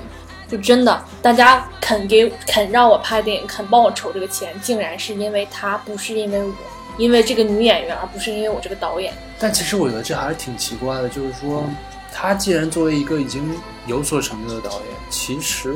[0.49, 6.53] 就真的，大家肯给肯让我拍电影，肯帮我筹这个钱，竟然是因为他，不是因为我，
[6.97, 9.13] 因为这个女演员，而不是因为我这个导演。
[9.41, 11.65] 但其实我觉得这还是挺奇怪的，就是说，
[12.13, 13.55] 他既然作为一个已经
[13.87, 15.75] 有所成就的导演，其实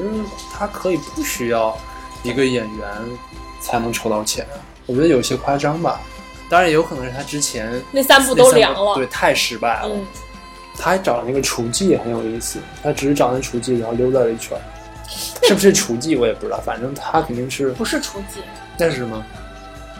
[0.53, 1.77] 他可以不需要
[2.22, 2.88] 一个演员
[3.61, 4.46] 才能筹到钱。
[4.87, 6.01] 我觉得有些夸张吧。
[6.49, 9.88] 当然也有可能是他之前那三部都凉了，对，太失败了。
[9.92, 10.07] 嗯，
[10.79, 14.57] 他还找那个厨妓也很有意思，他只是找那厨妓，然后溜达了一圈，
[15.42, 18.38] 是不是厨妓我也不知道，反正他肯定是不是厨妓？
[18.79, 19.25] 那是什么？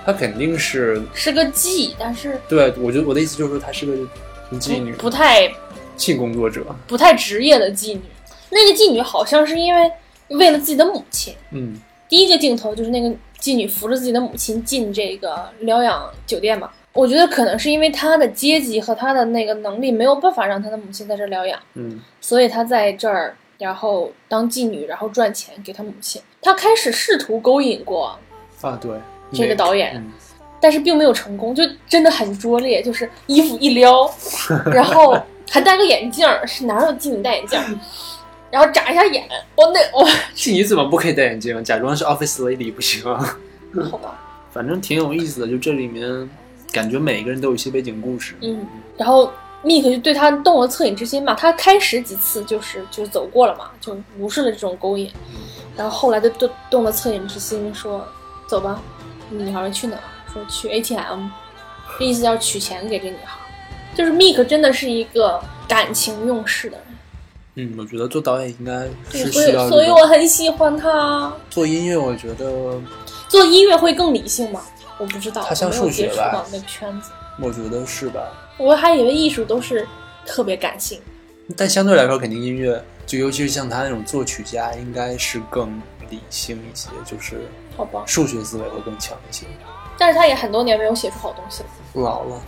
[0.05, 3.93] 他肯定是是个妓，但是对，我觉得我的意思就是说，他是个
[4.61, 5.53] 妓女，不太
[5.97, 8.03] 性工作者，不太职业的妓女。
[8.51, 9.91] 那个妓女好像是因为
[10.29, 13.15] 为了自己的母亲，嗯，第一个镜头就是那个。
[13.39, 16.71] 妓女扶着自己的母亲进这个疗养酒店嘛？
[16.95, 26.21] 我觉得可能是因为她的阶级和她的那个能力没有办法让她的母亲在这疗养，嗯，所以她在这儿，然后当妓女，然后赚钱给她母亲。
[26.41, 28.19] 她开始试图勾引过
[28.63, 28.99] 啊，对
[29.33, 30.03] 这个导演，
[30.59, 34.11] 但是并没有成功，就真的很拙劣，就是衣服一撩，
[34.73, 35.17] 然后
[35.51, 37.59] 还戴个眼镜，是哪有妓女戴眼镜？
[38.51, 41.63] 然后眨一下眼，我那我是你怎么不可以戴眼镜？
[41.65, 43.39] 假装是 office lady 不行啊？
[43.91, 44.19] 好吧，
[44.53, 45.49] 反正挺有意思的。
[45.49, 46.31] 就这里面，
[46.73, 48.35] 感觉每个人都有一些背景故事。
[48.41, 49.31] 嗯，然后
[49.65, 51.35] Mik 就对他动了恻隐之心嘛。
[51.35, 55.13] 他开始几次就是就走过了嘛，就无视了这种勾引。
[55.77, 58.07] 然后后来就动动了恻隐之心，说
[58.47, 58.81] 走吧，
[59.29, 59.99] 女孩去哪？
[60.33, 61.29] 说去 ATM，
[61.99, 63.37] 这意思要取钱给这女孩。
[63.97, 66.87] 就是 Mik 真的是一个感情用事的人。
[67.55, 69.67] 嗯，我觉得做导演应该是需要。
[69.71, 71.33] 所以我很喜欢他。
[71.49, 72.79] 做音乐，我觉得
[73.29, 74.61] 做音乐会更理性吗？
[74.99, 75.43] 我不知道。
[75.43, 76.45] 他像数学吧？
[76.53, 78.21] 那个圈子，我觉得是吧？
[78.59, 79.89] 我还以为艺术都是
[80.27, 81.01] 特别感性。
[81.57, 85.81] 但相对来说，肯定音乐，就尤其是像他那种作曲家，应该是更
[86.11, 89.47] 理性一些，就是好吧，数学思维会更强一些。
[89.99, 91.69] 但是他也很多年没有写出好东西了。
[91.95, 92.41] 老了，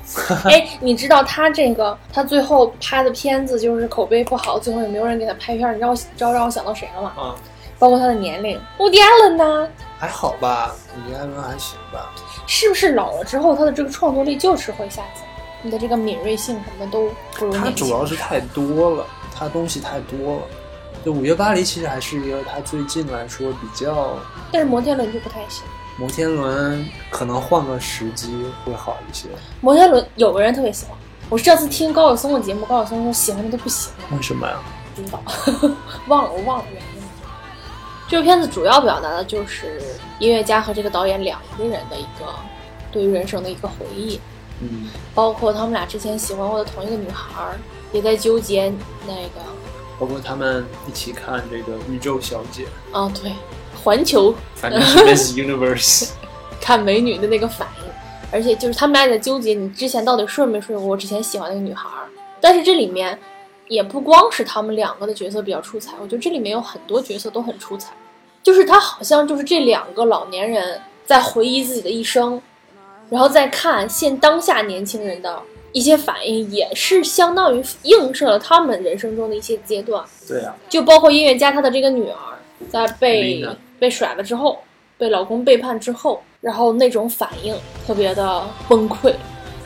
[0.44, 5.70] 哎，你知道他这个他最后拍的片子就是口碑不好，最后也没有人给他拍片。
[5.70, 7.12] 你知道我知道让我想到谁了吗？
[7.16, 7.34] 啊，
[7.78, 9.68] 包括他的年龄，伍迪·艾伦呢？
[9.98, 12.12] 还好吧，伍迪·艾伦还行吧。
[12.46, 15.24] 是不是老了之后他的这个创作力就是会下降？
[15.62, 20.42] 你的这个敏锐性什么的都不如他主要是太多了，他东西太多了。
[21.04, 24.16] 就《五月巴黎》其实还是一个他最近来说比较，
[24.52, 25.64] 但是摩天轮就不太行。
[25.96, 29.28] 摩天轮可能换个时机会好一些。
[29.60, 30.96] 摩天轮有个人特别喜欢，
[31.28, 34.16] 我上次听高晓松的节目，高晓松说喜欢的都不行了。
[34.16, 34.60] 为什么呀？
[34.94, 35.22] 不知道，
[36.08, 37.02] 忘了，我忘了原因。
[38.08, 39.80] 这个片子主要表达的就是
[40.18, 42.34] 音乐家和这个导演两个人的一个
[42.90, 44.20] 对于人生的一个回忆。
[44.60, 47.56] 嗯，包括他们俩之前喜欢过的同一个女孩，
[47.92, 48.72] 也在纠结
[49.06, 49.57] 那个。
[49.98, 52.66] 包括他们一起看这个宇宙小姐。
[52.92, 53.32] 啊，对。
[53.84, 56.10] 环球，反正是 Miss Universe，
[56.60, 57.84] 看美女的那个反应，
[58.32, 61.88] 而且就是他们俩也在纠结，你之前到底睡没睡过我之前喜欢那个女孩？
[62.40, 63.16] 但是这里面
[63.68, 67.92] 也不光是他们两个的角色比较出彩，我觉得这里面有很多角色都很出彩。
[68.42, 72.42] 就是他好像就是这两个老年人在回忆自己的一生，
[73.08, 75.40] 然后再看现当下年轻人的
[75.72, 80.04] 一些反应，也是相当于映射了他们人生中的一些阶段。
[80.26, 82.16] 对啊，就包括音乐家他的这个女儿
[82.70, 83.46] 在被。
[83.80, 84.58] 被甩了之后，
[84.98, 89.14] 被老公背叛之后，然后那种反应特别的崩溃，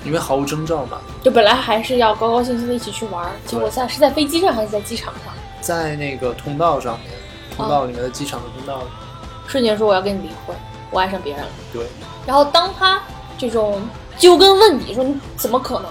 [0.04, 1.00] 因为毫无征兆嘛。
[1.22, 5.32] 就本来还是要高高兴兴的一起去玩，结果在是在飞机上还是在机场上？
[5.62, 7.08] 在那个通道上面，
[7.56, 8.88] 通道里面的机场的通道里，
[9.48, 10.54] 瞬间说我要跟你离婚，
[10.90, 11.48] 我爱上别人了。
[11.72, 11.86] 对。
[12.26, 13.02] 然后当他
[13.38, 13.80] 这种
[14.22, 15.90] 揪根问底，说你怎么可能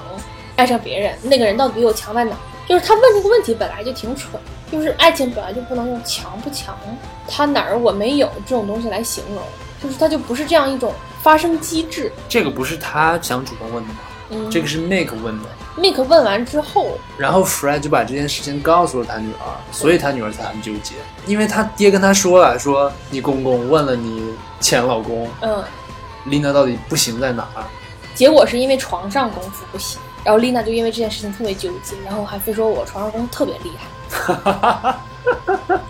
[0.55, 1.13] 爱上别人？
[1.21, 2.33] 那个人到底比我强在哪？
[2.65, 4.41] 就是他问这个问题本来就挺蠢。
[4.71, 6.73] 就是爱情本来就不能用强不强，
[7.27, 9.43] 他哪儿我没有这种东西来形容，
[9.83, 12.09] 就是他就不是这样一种发生机制。
[12.29, 14.49] 这个不是他想主动问的吗？
[14.49, 15.49] 这个是 Make 问的。
[15.75, 20.95] Make 问完之后，然后 Fred 就把这件事情告诉了他女儿，所以他女儿才很纠结，
[21.27, 25.61] 因为他爹跟他说了，说你公公问了你前老公，嗯
[26.25, 27.65] ，Lina 到底不行在哪儿？
[28.13, 33.87] 结果是因为床上功夫不行，然后 Lina 就因为这件事情特别纠结，然后还非说我床上功夫特别厉害。
[34.09, 34.97] 哈哈哈
[35.45, 35.81] 哈哈！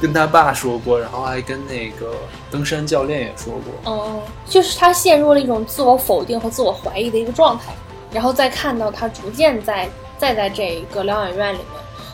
[0.00, 2.14] 跟他爸说过，然后还跟那个
[2.50, 3.92] 登山教练也说过。
[3.92, 7.72] 嗯，就是他陷入了一种自我否定和自我怀疑的一个状态，
[8.12, 11.66] 然后再看到他逐渐在再在这个疗养院里面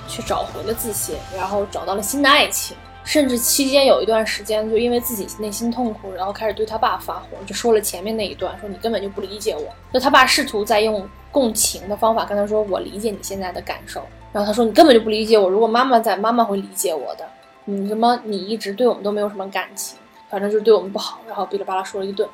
[0.09, 2.75] 去找回了自信，然后找到了新的爱情，
[3.05, 9.67] 甚至期间有一段时间就因为自己内心痛苦，然后开始对他爸发火，就说了前面那一段，说你根本就不理解我。
[9.93, 14.03] 就他爸试图在用共情的方法跟他说，我理解你现在的感受。
[14.33, 17.29] 然后他说你根本就不理解我，如果妈妈在，妈妈会理解我的。
[17.67, 19.99] 你什么你一直对我们都没有什么感情，
[20.29, 22.29] 反正就是对我们不好，然后哔哩吧啦说了一顿。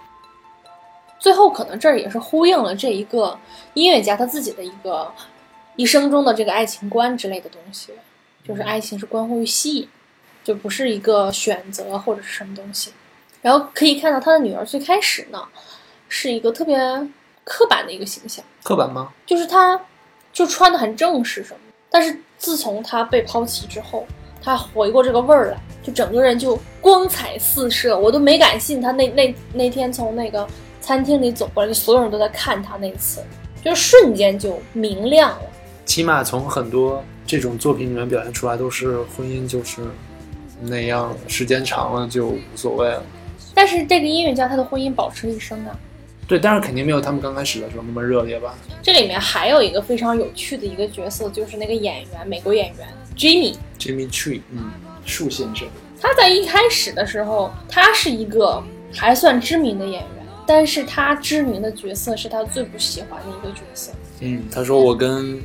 [1.18, 3.38] 最后可能这儿也是呼应了这一个
[3.74, 5.12] 音乐家他自己的一个
[5.76, 7.92] 一生中的这个爱情观之类的东西，
[8.42, 9.88] 就是爱情是关乎于吸引，
[10.50, 12.92] 就不是一个选择或者是什么东西。
[13.40, 15.40] 然后可以看到他的女儿最开始呢，
[16.08, 16.76] 是一个特别
[17.44, 19.12] 刻板的一个形象，刻板吗？
[19.24, 19.80] 就是她
[20.32, 24.04] 就穿的很正式什么，但是自从她被抛弃之后，
[24.42, 30.44] 她回过这个味儿来，就整个人就光彩四射，我都没敢信她那那那天从那个。
[30.82, 33.22] 餐厅里走过来，就所有人都在看他那次，
[33.62, 35.42] 就瞬间就明亮了。
[35.84, 39.82] 起码从很多这种作品里面表现出来，都是婚姻就是
[40.60, 43.02] 那样，时间长了就无所谓了。
[43.54, 45.76] 但是这个音乐家他的婚姻保持了一生啊。
[46.26, 48.54] 对，但是肯定没有他们刚开始的时候那么热烈吧。
[48.82, 53.56] 这里面还有一个非常有趣的一个角色，就是那个演员，美国演员 Jimmy。
[53.78, 54.70] Jimmy Tree，嗯，
[55.04, 55.66] 树先生。
[56.00, 60.10] 他在一开始的时候，他是一个还算知名的演员。
[60.46, 63.92] 但是他知名的角色是他最不喜欢的一个角色。
[64.18, 65.40] 嗯，他说我跟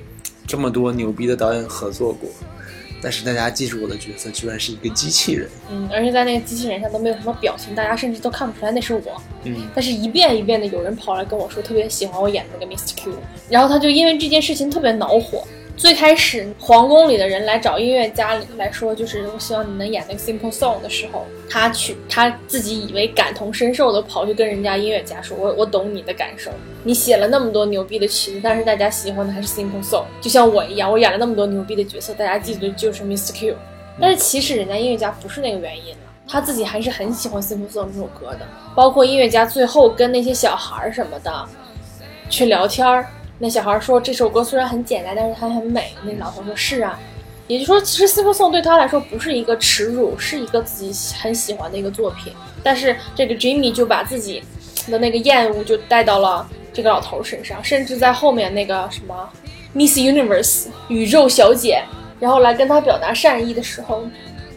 [0.47, 2.27] 这么多牛逼的导演合作过，
[3.01, 5.49] 但是大家记住我的角色居然是一个机器人。
[5.69, 9.21] 嗯，而且在那个机器人上都没有什么表情，大家甚至都看不出来那是我。
[9.43, 12.93] 嗯，但是一遍一遍的有人跑来跟我说特别喜欢我演的那个 Mr.
[12.95, 13.13] Q，
[13.49, 15.45] 然后他就因为这件事情特别恼火。
[15.77, 26.49] 最开始皇宫里的人来找音乐家来说，就是我希望你能演那个 Simple Song 的时候，他去他自己以为感同身受的跑去跟人家音乐家说，我我懂你的感受，
[26.83, 33.33] 你写了那么多牛逼的曲子，但是大家喜欢的还是 Simple Song，就像我一样，我演了那么多牛逼的角色，大家记得就是 Mr.
[33.33, 33.55] Q，
[33.99, 41.45] 但是其实人家音乐家不是那个原因了，他自己还是很喜欢 Simple Song 这首歌的，包括音乐家最后跟那些小孩儿什么的
[42.29, 43.05] 去聊天儿。
[43.37, 46.99] 那小孩说：“这首歌虽然很简单，但是它很美。”那老头说：“是啊。”
[47.47, 52.33] 也就说，其实《四重颂》对他来说不是一个耻辱，是一个自己很喜欢的一个作品。
[52.63, 54.41] 但是这个 Jimmy 就把自己
[54.89, 59.29] 的那个厌恶就带到了这个老头身上，甚至在后面那个什么
[59.75, 61.83] Miss Universe 宇宙小姐，
[62.19, 64.03] 然后来跟他表达善意的时候，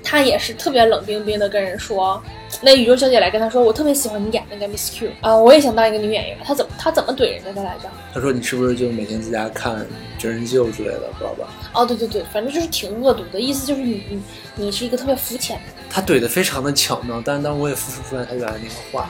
[0.03, 2.22] 他也是特别冷冰冰的跟人说。
[2.61, 7.89] 那宇宙小姐来跟他说：“我特别喜欢你演那个 Miss Q 啊，我也想当一个女演员。”他怎么他怎么怼人家的来着？
[8.13, 9.87] 他说：“你是不是就每天在家看
[10.19, 14.23] 真人秀之类的，知道吧？”哦，对对对，反正就是挺恶毒的意思，就是你你
[14.57, 15.63] 你是一个特别肤浅的。
[15.89, 19.09] 他怼的非常的巧妙，但是当时我也复述出来他原来那个话。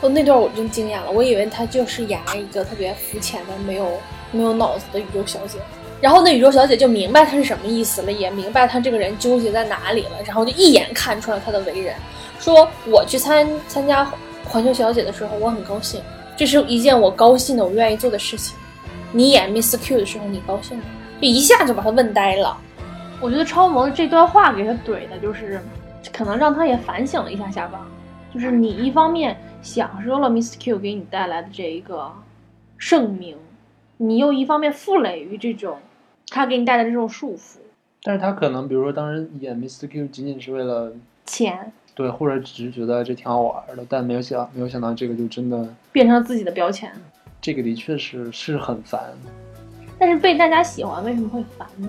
[0.00, 3.98] 哦，那段我真惊讶了，我以为他就是演了一个特别肤浅的、没有
[4.30, 5.58] 没有脑子的宇宙小姐。
[6.00, 11.92] 然后那宇宙小姐就明白他是什么意思了，也明白他这个人纠结在哪里了，然后就一眼看出了他的为人。
[12.38, 14.10] 说我去参参加
[14.44, 16.00] 环球小姐的时候，我很高兴，
[16.36, 18.56] 这是一件我高兴的、我愿意做的事情。
[19.12, 20.84] 你演 Miss Q 的时候，你高兴吗？
[21.20, 22.56] 就一下就把他问呆了。
[23.20, 25.60] 我觉得超模这段话给他怼的，就是
[26.12, 27.86] 可能让他也反省了一下下吧。
[28.32, 32.12] 就是你一方面享受了 Miss Q 给你带来的这一个
[32.76, 33.36] 盛名，
[33.96, 35.78] 你又一方面负累于这种
[36.28, 37.56] 他给你带来的这种束缚。
[38.02, 40.92] 但是他可能，比如说当时演 Miss Q 仅仅是为了
[41.24, 41.72] 钱。
[41.98, 46.88] 对，或者只是觉得这挺好玩的，但没有想没有想到这个就真的变成了自己的标签。
[47.40, 49.00] 这个的确是是很烦，
[49.98, 51.88] 但是被大家喜欢为什么会烦呢？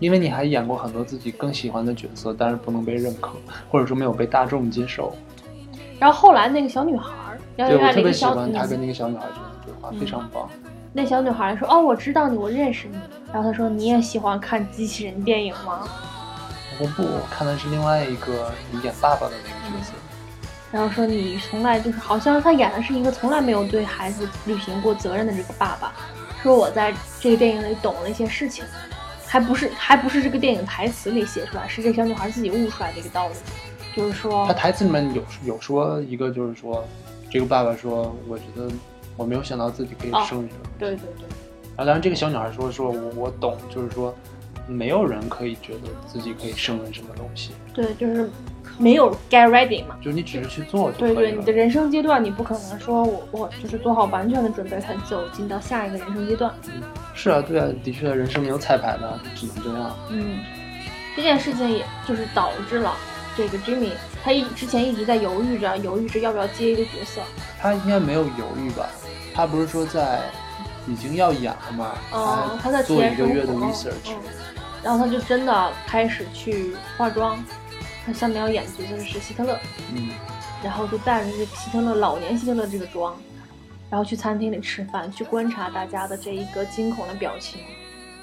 [0.00, 3.36] 因为你还演过很多自己更喜欢的角色，但是不能被认可，
[3.70, 5.14] 或者说没有被大众接受。
[6.00, 7.12] 然后后来那个小女孩，
[7.56, 10.50] 对我特别喜欢她跟那个小女孩之间的对话，非常棒。
[10.92, 12.96] 那小女孩说：“哦，我知道你，我认识你。”
[13.32, 15.86] 然后她说：“你也喜欢看机器人电影吗？”
[16.78, 19.92] 我不，我看的是另外一个你演爸爸的那个角色。
[20.72, 25.92] 然后说你从来就是好像他演的是一个从来没有对孩子履行过责任的这个爸爸。
[26.42, 28.64] 说我在这个电影里懂了一些事情，
[29.24, 33.34] 还不是还不是这个电影台词里写出来，是这小女孩自己悟出来的一个道理。
[33.96, 36.86] 就是说，他台词里面有有说一个，就是说
[37.30, 38.68] 这个爸爸说，我觉得
[39.16, 40.48] 我没有想到自己可以生育。
[40.78, 41.26] 对对对。
[41.76, 44.14] 然后当然这个小女孩说说我我懂，就是说。
[44.66, 47.52] 没有人可以觉得自己可以胜任什么东西。
[47.72, 48.30] 对，就是
[48.78, 49.96] 没有 get ready 嘛。
[50.02, 50.90] 就是你只是去做。
[50.92, 56.52] 对对，你的人生阶段，你不可能说我我就是做好完全的准备才走进到下一个人生阶段。
[56.66, 56.82] 嗯，
[57.14, 59.96] 是啊，对啊，的确，人生没有彩排的，只能这样。
[60.10, 60.40] 嗯，
[61.14, 62.94] 这件事情也就是导致了
[63.36, 63.90] 这个 Jimmy
[64.24, 67.20] 他一之前一直在犹豫着，犹豫着要不要接一个角色。
[67.60, 68.88] 他应该没有犹豫吧？
[69.32, 70.20] 他不是说在
[70.88, 71.92] 已经要演了吗？
[72.10, 74.14] 哦，他在做一个月的 research。
[74.86, 77.44] 然后他就真的开始去化妆。
[78.04, 79.58] 他下面要演的角色是希特勒，
[79.92, 80.10] 嗯，
[80.62, 83.16] 然后就带着这个希特勒老年希特勒这个妆，
[83.90, 87.60] 然后去餐厅里吃饭，去观察大家的这一个惊恐的表情，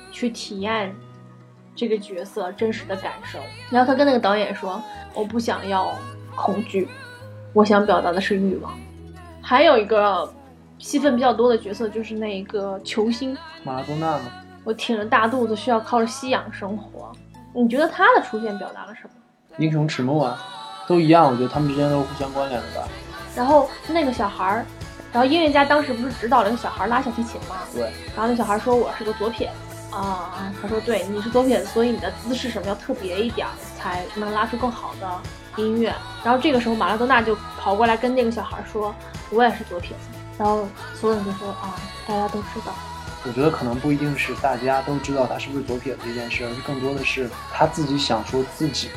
[0.10, 0.96] 去体验
[1.76, 3.40] 这个角色真实的感受。
[3.70, 4.82] 然后他跟那个导演说
[5.14, 5.94] ：“我不想要
[6.34, 6.88] 恐惧，
[7.52, 8.74] 我想表达的是欲望。”
[9.44, 10.34] 还有一个
[10.78, 14.32] 戏份比较多的角色就是那一个球星，马拉多纳嘛，
[14.64, 17.12] 我挺着大肚子需要靠着吸氧生活。
[17.54, 19.10] 你觉得他的出现表达了什么？
[19.58, 20.40] 英雄迟暮啊，
[20.88, 22.88] 都一样，我觉得他们之间都是互相关联的吧。
[23.36, 24.66] 然后那个小孩儿，
[25.12, 27.58] 然后音乐家当时不是指导了个小孩拉小提琴吗？
[27.74, 27.92] 对。
[28.16, 33.48] 然后那小孩说：“我是个左撇子啊。”他说：“对，你是左撇子，所以你的姿势什么要特别一点，
[33.78, 35.08] 才能拉出更好的
[35.58, 35.94] 音乐。”
[36.24, 38.94] 然后这个时候马拉多纳就跑过来跟那个小孩说
[39.30, 41.76] ：“我也是左撇子。”然后所有人就说：“啊，
[42.08, 42.74] 大家都知道。”
[43.26, 48.90] 我觉得可能不一定是大家都知道他是不是左撇子这件事，而是更多的是他自己想说自己。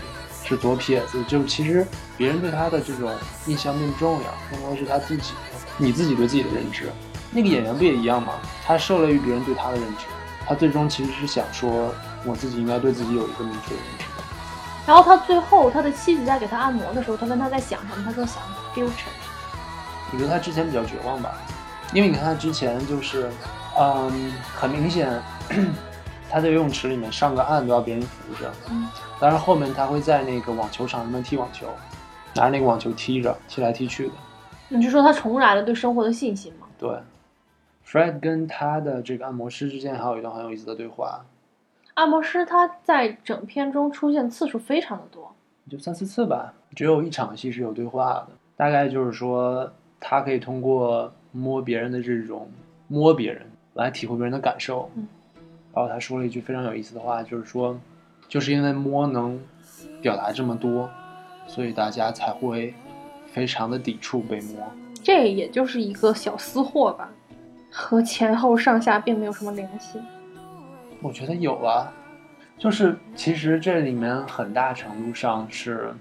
[0.49, 1.85] 是左撇子，就其实
[2.17, 3.13] 别人对他的这种
[3.47, 5.33] 印象并不重要，更多的是他自己，
[5.77, 6.89] 你自己对自己的认知。
[7.33, 8.35] 那个演员不也一样吗？
[8.65, 10.05] 他受累于别人对他的认知，
[10.47, 11.93] 他最终其实是想说，
[12.25, 14.05] 我自己应该对自己有一个明确的认知。
[14.87, 18.41] 然后他最后，他的妻子在给他按摩的时候，他问他在想什么，他说想
[18.73, 19.11] future。
[20.13, 21.35] 我觉得他之前比较绝望吧，
[21.93, 23.29] 因为你看他之前就是，
[23.79, 25.11] 嗯，很明显。
[26.29, 28.89] 他在游泳池里面上个岸都要别人扶着，嗯，
[29.21, 31.69] 当然后面他会在那个网球场上面踢网球，
[32.35, 34.13] 拿着那个网球踢着，踢来踢去的。
[34.69, 36.67] 你就说他重燃了对生活的信心吗？
[36.77, 36.91] 对
[37.87, 41.25] ，Fred 跟他的这个按摩师之间还有一段很有意思的对话。
[41.95, 45.33] 按摩师他在整片中出现次数非常的多，
[45.71, 49.71] 就三四次吧，只有一场戏是有对话的，大概就是说
[50.01, 52.51] 他可以通过摸别人的这种
[52.89, 53.47] 摸别人
[53.77, 54.91] 来体会别人的感受。
[54.97, 55.07] 嗯。
[55.73, 57.79] 然后他说了一句非常有意思的话，就是说，
[58.29, 59.39] 就是因为摸能
[60.01, 60.91] 表达这么多，
[61.47, 62.73] 所以大家才会
[63.27, 64.67] 非常的抵触被摸。
[65.03, 67.11] 这也就是一个小私货吧，
[67.71, 70.01] 和前后上下并没有什么联系。
[71.03, 71.93] 我觉得有啊，
[72.59, 75.95] 就是其实这里面很大程度上是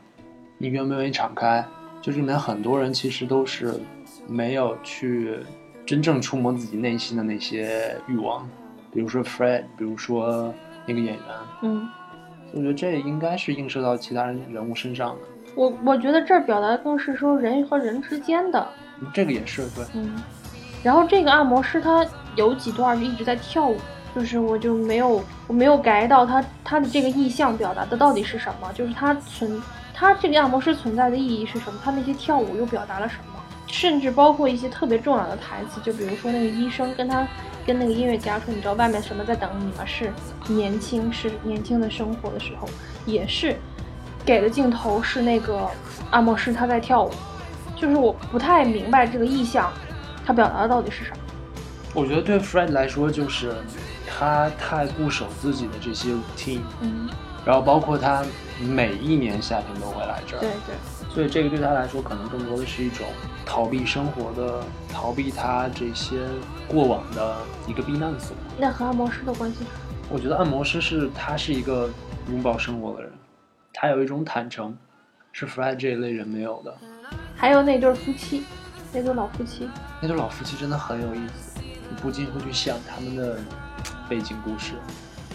[0.57, 1.63] 你愿不愿意敞开，
[2.01, 3.73] 就是里面很多人其实都是
[4.25, 5.37] 没有去
[5.85, 8.47] 真正触摸自己内心的那些欲望。
[8.91, 10.53] 比如说 Fred，比如说
[10.85, 11.23] 那个演员，
[11.61, 11.87] 嗯，
[12.53, 15.21] 我觉得这应该是映射到其他人人物身上的。
[15.55, 18.67] 我我觉得这儿表达的更是说人和人之间的，
[19.13, 20.15] 这个也是对，嗯。
[20.83, 22.05] 然后这个按摩师他
[22.35, 23.77] 有几段就一直在跳舞，
[24.15, 29.61] 就是我就没有我没有 get 到他他的这个意象表达的到底是什么，就是他存
[29.93, 33.34] 他这个按摩师存在的意义是什么，他那些跳舞又表达了什么，
[33.77, 37.27] 甚至包括一些特别重要的台词，就比如说那个医生跟他。
[37.67, 39.83] 跟那个音乐家说，你知道外面什么在等你吗？
[39.87, 40.13] 是
[40.47, 42.69] 年轻，是年轻的生活的时候，
[43.07, 43.55] 也是
[44.23, 45.67] 给的镜头是那个
[46.11, 47.11] 按摩师他在跳舞，
[47.75, 49.73] 就是我不太明白这个意象，
[50.23, 51.13] 他表达的到底是啥？
[51.95, 53.55] 我觉得对 Fred 来说，就是
[54.07, 57.09] 他太固守自己的这些 routine，嗯，
[57.43, 58.23] 然后包括他
[58.61, 60.75] 每一年夏天都会来这儿，对对，
[61.15, 63.07] 所以这个对他来说可能更多的是一种。
[63.45, 66.17] 逃避生活的，逃避他这些
[66.67, 67.37] 过往的
[67.67, 68.35] 一个避难所。
[68.57, 69.59] 那和按摩师的关系？
[70.09, 71.89] 我觉得按摩师是他是一个
[72.29, 73.11] 拥抱生活的人，
[73.71, 74.75] 他有一种坦诚，
[75.31, 76.75] 是 Fred 这一类人没有的。
[77.35, 78.43] 还有那对夫妻，
[78.91, 79.69] 那对老夫妻，
[80.01, 83.37] 那对老夫妻真的很有意思，你不禁会去想他们的
[84.09, 84.73] 背景故事。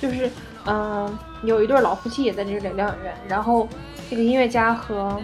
[0.00, 0.28] 就是，
[0.66, 3.68] 嗯，有一对老夫妻也在这个疗养院，然后
[4.10, 5.18] 这个音乐家和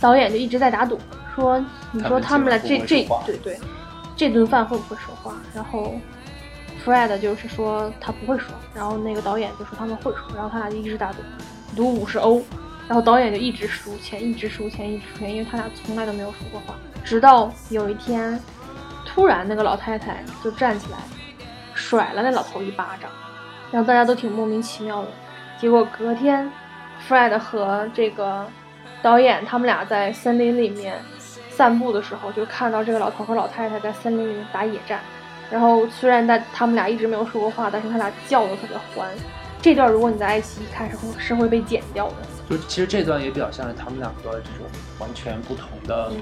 [0.00, 0.98] 导演就一直在打赌。
[1.34, 3.60] 说，你说他们俩这这对对，
[4.16, 5.36] 这顿饭会不会说话？
[5.54, 5.94] 然后
[6.84, 11.18] ，Fred 就是说他不会说，然后那个导演就说他们会说，然后他俩就一直打赌，
[11.76, 12.42] 赌五十欧，
[12.88, 16.74] 然后导演就一直输钱，一直输钱，一直输钱，因为他俩从来都没有说过话。
[17.04, 18.36] 直到有一天，
[19.06, 20.98] 突然那个老太太就站起来，
[21.74, 23.08] 甩了那老头一巴掌，
[23.70, 25.08] 然后大家都挺莫名其妙的。
[25.60, 26.50] 结果隔天
[27.08, 28.44] ，Fred 和这个
[29.08, 31.00] 导演他们俩在森林里面。
[31.48, 35.00] 散步的时候，就看到这个老头和老太太在森林里面打野战，
[35.50, 39.08] 然后虽然在他们俩一直没有说过话，但是他俩叫的特别欢。
[39.60, 42.14] 这段如果你在爱奇艺看是会是会被剪掉的。
[42.48, 44.66] 就其实这段也表现了他们两个这种
[45.00, 46.12] 完全不同的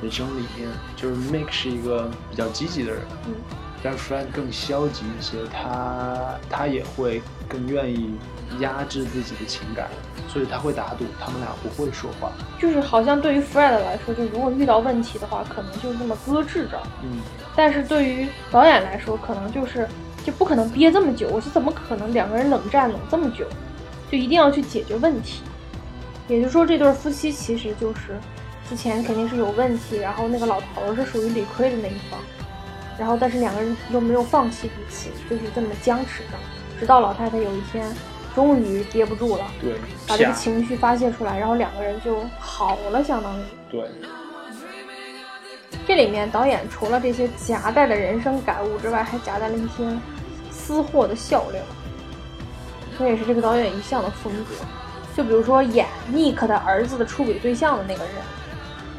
[0.00, 0.66] 人生理念。
[0.96, 3.34] 就是 Make 是一个比较积极的人，嗯，
[3.82, 8.14] 但是 Fred 更消极一些，他他也会更愿意
[8.60, 9.88] 压制自己的情感。
[10.28, 12.30] 所以他会打赌，他们俩不会说话。
[12.56, 16.80] 就是好像对于 Fred 来说，就如果遇到问题的话，可能就那么搁置着。
[17.02, 17.18] 嗯。
[17.56, 19.88] 但是对于导演来说，可能就是
[20.24, 21.28] 就不可能憋这么久。
[21.30, 23.44] 我说怎么可能两个人冷战冷这么久？
[24.08, 25.42] 就一定要去解决问题。
[26.28, 28.20] 也就是说，这对夫妻其实就是
[28.68, 32.20] 之前肯定是有问题，然后那个老头是属于理亏的那一方，
[33.00, 36.36] 然后但是两个人又没有放弃彼此，就是这么僵持着，
[36.78, 37.90] 直到老太太有一天
[38.34, 39.72] 终于憋不住了，对，
[40.06, 43.42] 把这个情绪发泄出来，然后两个人就好了，相当于。
[43.70, 43.88] 对，
[45.86, 49.98] 这里面导演除了这些夹带的人生感悟之外，还夹带了一些
[50.50, 51.62] 私货的笑料，
[52.98, 54.54] 这也是这个导演一向的风格。
[55.16, 58.14] 就比如说演 Nick 的儿子的出轨对象的那个人，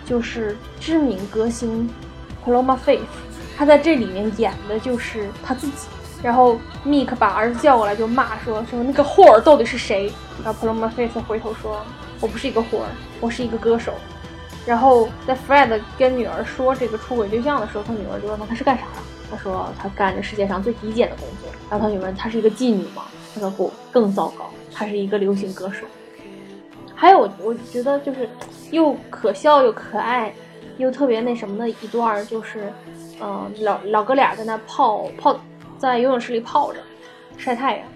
[0.06, 1.89] 就是知名歌星
[2.43, 2.99] Paloma Faith，
[3.62, 5.86] 他在这里面演的就是他自己。
[6.24, 10.12] 然后 Nick 把儿子叫过来就骂说说那个霍儿到底是谁？
[10.43, 11.80] 然后 Paloma Faith 回头说
[12.20, 12.89] ：“我不是一个霍儿，
[13.20, 13.93] 我是一个歌手。”
[14.66, 19.01] 然后在 Fred 跟女儿说这个出轨对象的时候，他女儿就问他他是干啥的？
[19.30, 21.51] 他说他干着世界上最低贱的工作。
[21.70, 23.03] 然后他女儿问他是一个妓女吗？
[23.36, 25.86] 他说不，更糟糕，他是一个流行歌手。
[26.95, 28.28] 还有我觉得就是
[28.72, 30.34] 又可笑又可爱，
[30.82, 32.71] 又特别那什么的一段儿，就是
[33.21, 35.39] 嗯、老老哥俩在那泡泡
[35.77, 36.79] 在游泳池里泡着
[37.38, 37.88] 晒太阳。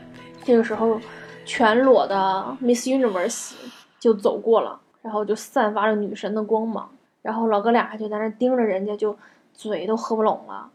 [0.44, 1.00] 这个时候，
[1.46, 3.54] 全裸的 Miss Universe
[4.00, 4.80] 就走过了。
[5.02, 6.90] 然后就散发着女神的光芒，
[7.22, 9.16] 然后老哥俩就在那盯着人家，就
[9.54, 10.68] 嘴都合不拢了，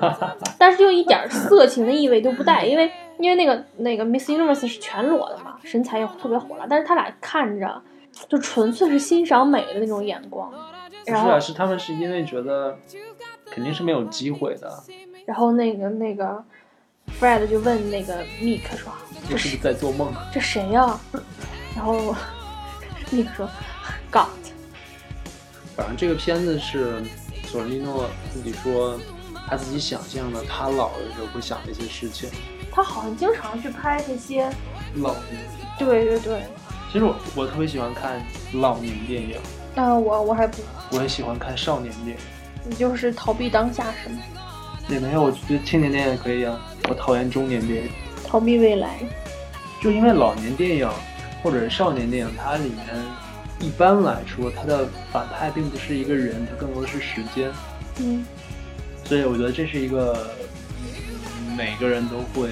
[0.58, 7.82] 但是就一点色情的意味都不带，因为因为那个那个 Miss Universe 是全裸的嘛，身材又特别火辣，但是他俩看着
[8.30, 10.50] 就纯粹是欣赏美的那种眼光，
[11.06, 12.76] 不是啊，是他们是因为觉得
[13.50, 14.82] 肯定是没有机会的，
[15.24, 16.44] 然后那个那个
[17.20, 18.92] Fred 就问那个 Mick 说
[19.30, 20.12] ：“这是你是不是在做梦？
[20.32, 20.98] 这谁呀、
[21.74, 22.14] 然后
[23.12, 23.48] Mick 说
[24.10, 24.26] ：“God。”
[25.76, 27.02] 反正这个片子是
[27.44, 28.98] 索伦蒂诺自己说
[29.48, 32.28] 他自己想象的，他老的时候会想的一些事情。
[32.72, 34.50] 他好像经常去拍这些，
[34.96, 35.46] 老年，
[35.78, 36.42] 对对对，
[36.92, 38.20] 其实我我特别喜欢看
[38.54, 39.38] 老年电影，
[39.76, 42.22] 但我我还不，我也喜欢看少年电影。
[42.64, 44.18] 你就是逃避当下是吗？
[44.88, 46.58] 也没有，我觉得青年电影也可以啊。
[46.88, 47.90] 我讨厌中年电影，
[48.26, 48.98] 逃避未来，
[49.82, 50.88] 就因为老年电影
[51.42, 52.86] 或者是少年电影，它里面
[53.60, 57.50] 一般来说它的反派并不是一个人，它更多的是时间。
[57.98, 58.24] 嗯，
[59.04, 60.30] 所以我觉得这是一个
[60.88, 62.50] 嗯每个人都会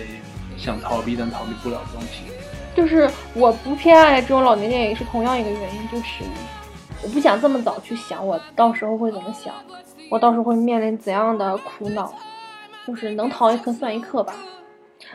[0.59, 2.25] 想逃避但逃避不了的东西。
[2.77, 6.25] 就是我不偏爱这种老年电影是同样一个原因，就是
[7.05, 9.53] 我不想这么早去想我到时候会怎么想，
[10.11, 12.13] 我到时候会面临怎样的苦恼，
[12.87, 14.35] 就是能逃一刻算一刻吧。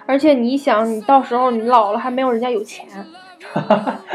[0.05, 2.87] 而且你想，你到时候你老了还没有人家有钱，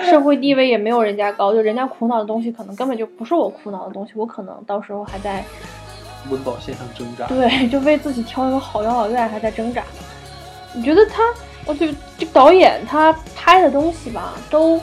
[0.08, 5.44] 社会地位也没有人家高，就人家苦恼的东西可能根本就不是我苦恼的东西，我可能到时候还在
[6.30, 7.26] 温饱线上挣扎。
[7.26, 9.82] 对， 就为自己挑一个好养老院还在挣扎。
[10.72, 11.22] 你觉得他，
[11.66, 14.80] 我就这导演他拍的东西吧，都，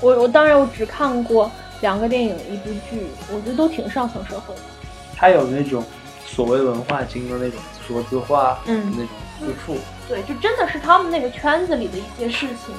[0.00, 1.50] 我我当然我只看过
[1.82, 4.60] 两个电影一部剧，我觉得都挺上层社会的。
[5.14, 5.84] 他有那种
[6.26, 9.08] 所谓文化精的那种说字话，嗯那种
[9.38, 9.76] 自负。
[10.08, 12.74] 对，就真的是他们那个圈子里的一些事情，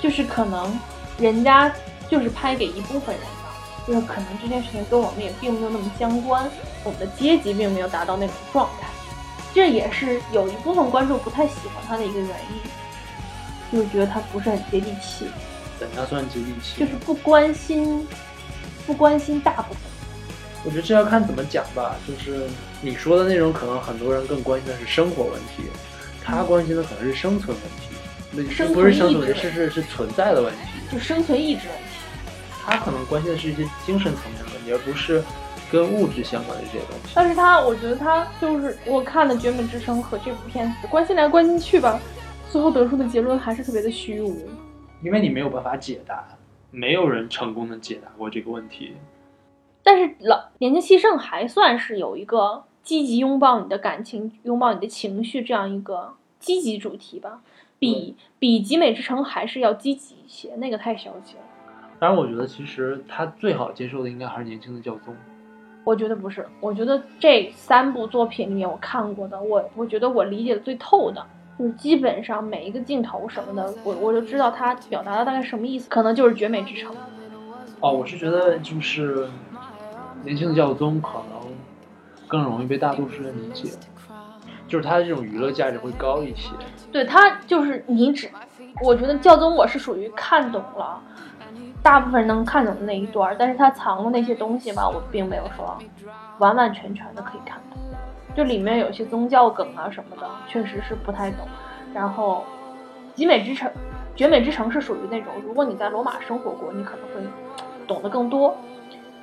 [0.00, 0.78] 就是可能
[1.18, 1.72] 人家
[2.08, 6.48] 就是拍给一部分人的，就是可能这件事情跟我们也并没有那么相关，
[6.84, 8.86] 我们的阶级并没有达到那种状态，
[9.54, 15.26] 这也是有一部分观众不太喜欢他的一个原因，就是觉得他不是很接地气，
[15.78, 16.80] 怎样算接地气？
[16.80, 18.06] 就是不关心，
[18.86, 19.82] 不关心大部分。
[20.64, 21.96] 我觉得这要看怎么讲吧。
[22.06, 22.46] 就是
[22.80, 25.64] 你说的那种，可能很多人更关心的是生活问题，
[26.24, 27.96] 他关心的可能是生存问题。
[28.32, 30.58] 那生存不是生存是是是存在的问题。
[30.92, 31.84] 就生存意志问题。
[32.64, 35.22] 他可能关心的是一些精神层面的问题，而不是
[35.70, 37.12] 跟物质相关的这些东西。
[37.14, 42.00] 但是他，我觉得他就是我看了《绝美之声》和这部片子关心来关心去吧，
[42.50, 44.48] 最后得出的结论还是特别的虚无。
[45.02, 46.24] 因为你没有办法解答，
[46.70, 48.94] 没有人成功的解答过这个问题。
[49.82, 57.40] 但是老年轻气盛还算是有一个积极拥抱你的感情、拥抱你的情绪这样一个积极主题吧，
[57.78, 61.42] 比比《集美之城》还是要积极一些，那个太消极了。
[61.98, 65.14] 当然，我觉得其实他最好接受的应该还是年轻的教宗。
[65.84, 71.24] 我觉得不是，我觉得这三部作品里面我看过的，我我觉得我理解的最透的，
[71.58, 76.92] 就是基本上每一个镜头什么的，我我就知道他表达的大概什么意思，可能就是《绝美之城》。
[77.80, 79.28] 哦，我是觉得就是
[80.22, 81.52] 年轻的教宗可能
[82.26, 83.70] 更容易被大多数人理解，
[84.66, 86.50] 就是他的这种娱乐价值会高一些。
[86.90, 88.30] 对他就是你只，
[88.82, 91.00] 我觉得教宗我是属于看懂了，
[91.82, 95.78] 大部分人能看懂的那一段，但是他藏的那些东西吧，我并没有说
[96.38, 97.78] 完完全全的可以看懂。
[98.36, 101.48] 就里面有些宗教梗啊什么的，确实是不太懂。
[101.94, 102.44] 然后，
[103.14, 103.70] 集美之城，
[104.14, 107.30] 绝美之城是属于那种，如果你在罗马生活过，你可能会
[107.86, 108.54] 懂得更多。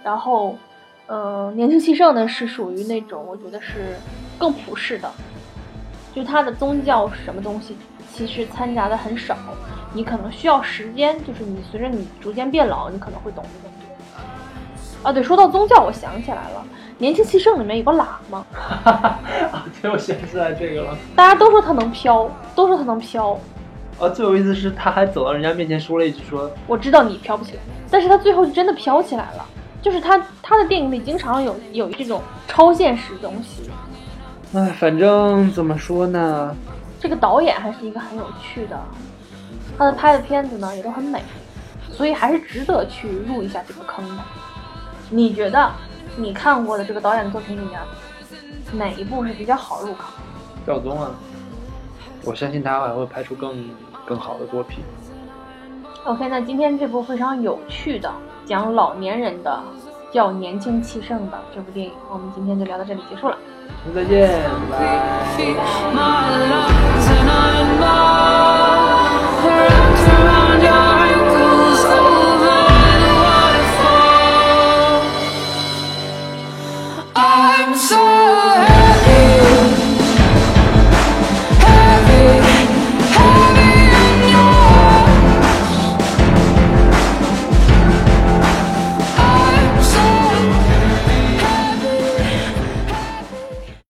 [0.03, 0.57] 然后，
[1.05, 3.95] 呃，年轻气盛呢是属于那种，我觉得是
[4.39, 5.11] 更普世的，
[6.15, 7.77] 就它的宗教什么东西，
[8.11, 9.37] 其实掺杂的很少，
[9.93, 15.07] 你可能需要时间，就是你随着你逐渐变老，你可能会懂得更多。
[15.07, 16.65] 啊，对，说到宗教，我想起来了，
[17.03, 18.45] 年轻气盛里面有个喇嘛，
[18.87, 20.97] 啊，对，我想起来这个了。
[21.17, 23.37] 大家都说他能飘，都说他能飘，
[23.99, 27.59] 啊，最有意思是他还走到人家面前说了一句说，我知道你飘不起来，
[27.91, 29.45] 但是他最后就真的飘起来了。
[29.81, 33.69] 就是他他的电影里经常有有这种超现实东西。
[34.53, 36.55] 哎，反正怎么说呢，
[37.01, 38.79] 这个导演还是一个很有趣的，
[39.77, 41.21] 他的拍的片子呢也都很美，
[41.91, 44.23] 所以还是值得去入一下这个坑的。
[45.09, 45.69] 你觉得
[46.15, 47.79] 你看过的这个导演的作品里面，
[48.73, 50.13] 哪一部是比较好入口？
[50.65, 51.09] 教宗啊，
[52.23, 53.69] 我相信他还会拍出更
[54.05, 54.83] 更好的作品。
[56.05, 58.11] OK，那今天这部非常有趣的
[58.45, 59.59] 讲老年人的
[60.11, 63.37] 叫年轻气盛的这部电影，我们今天就聊到这里结束了。
[63.95, 64.29] 再见，
[77.93, 78.42] sou.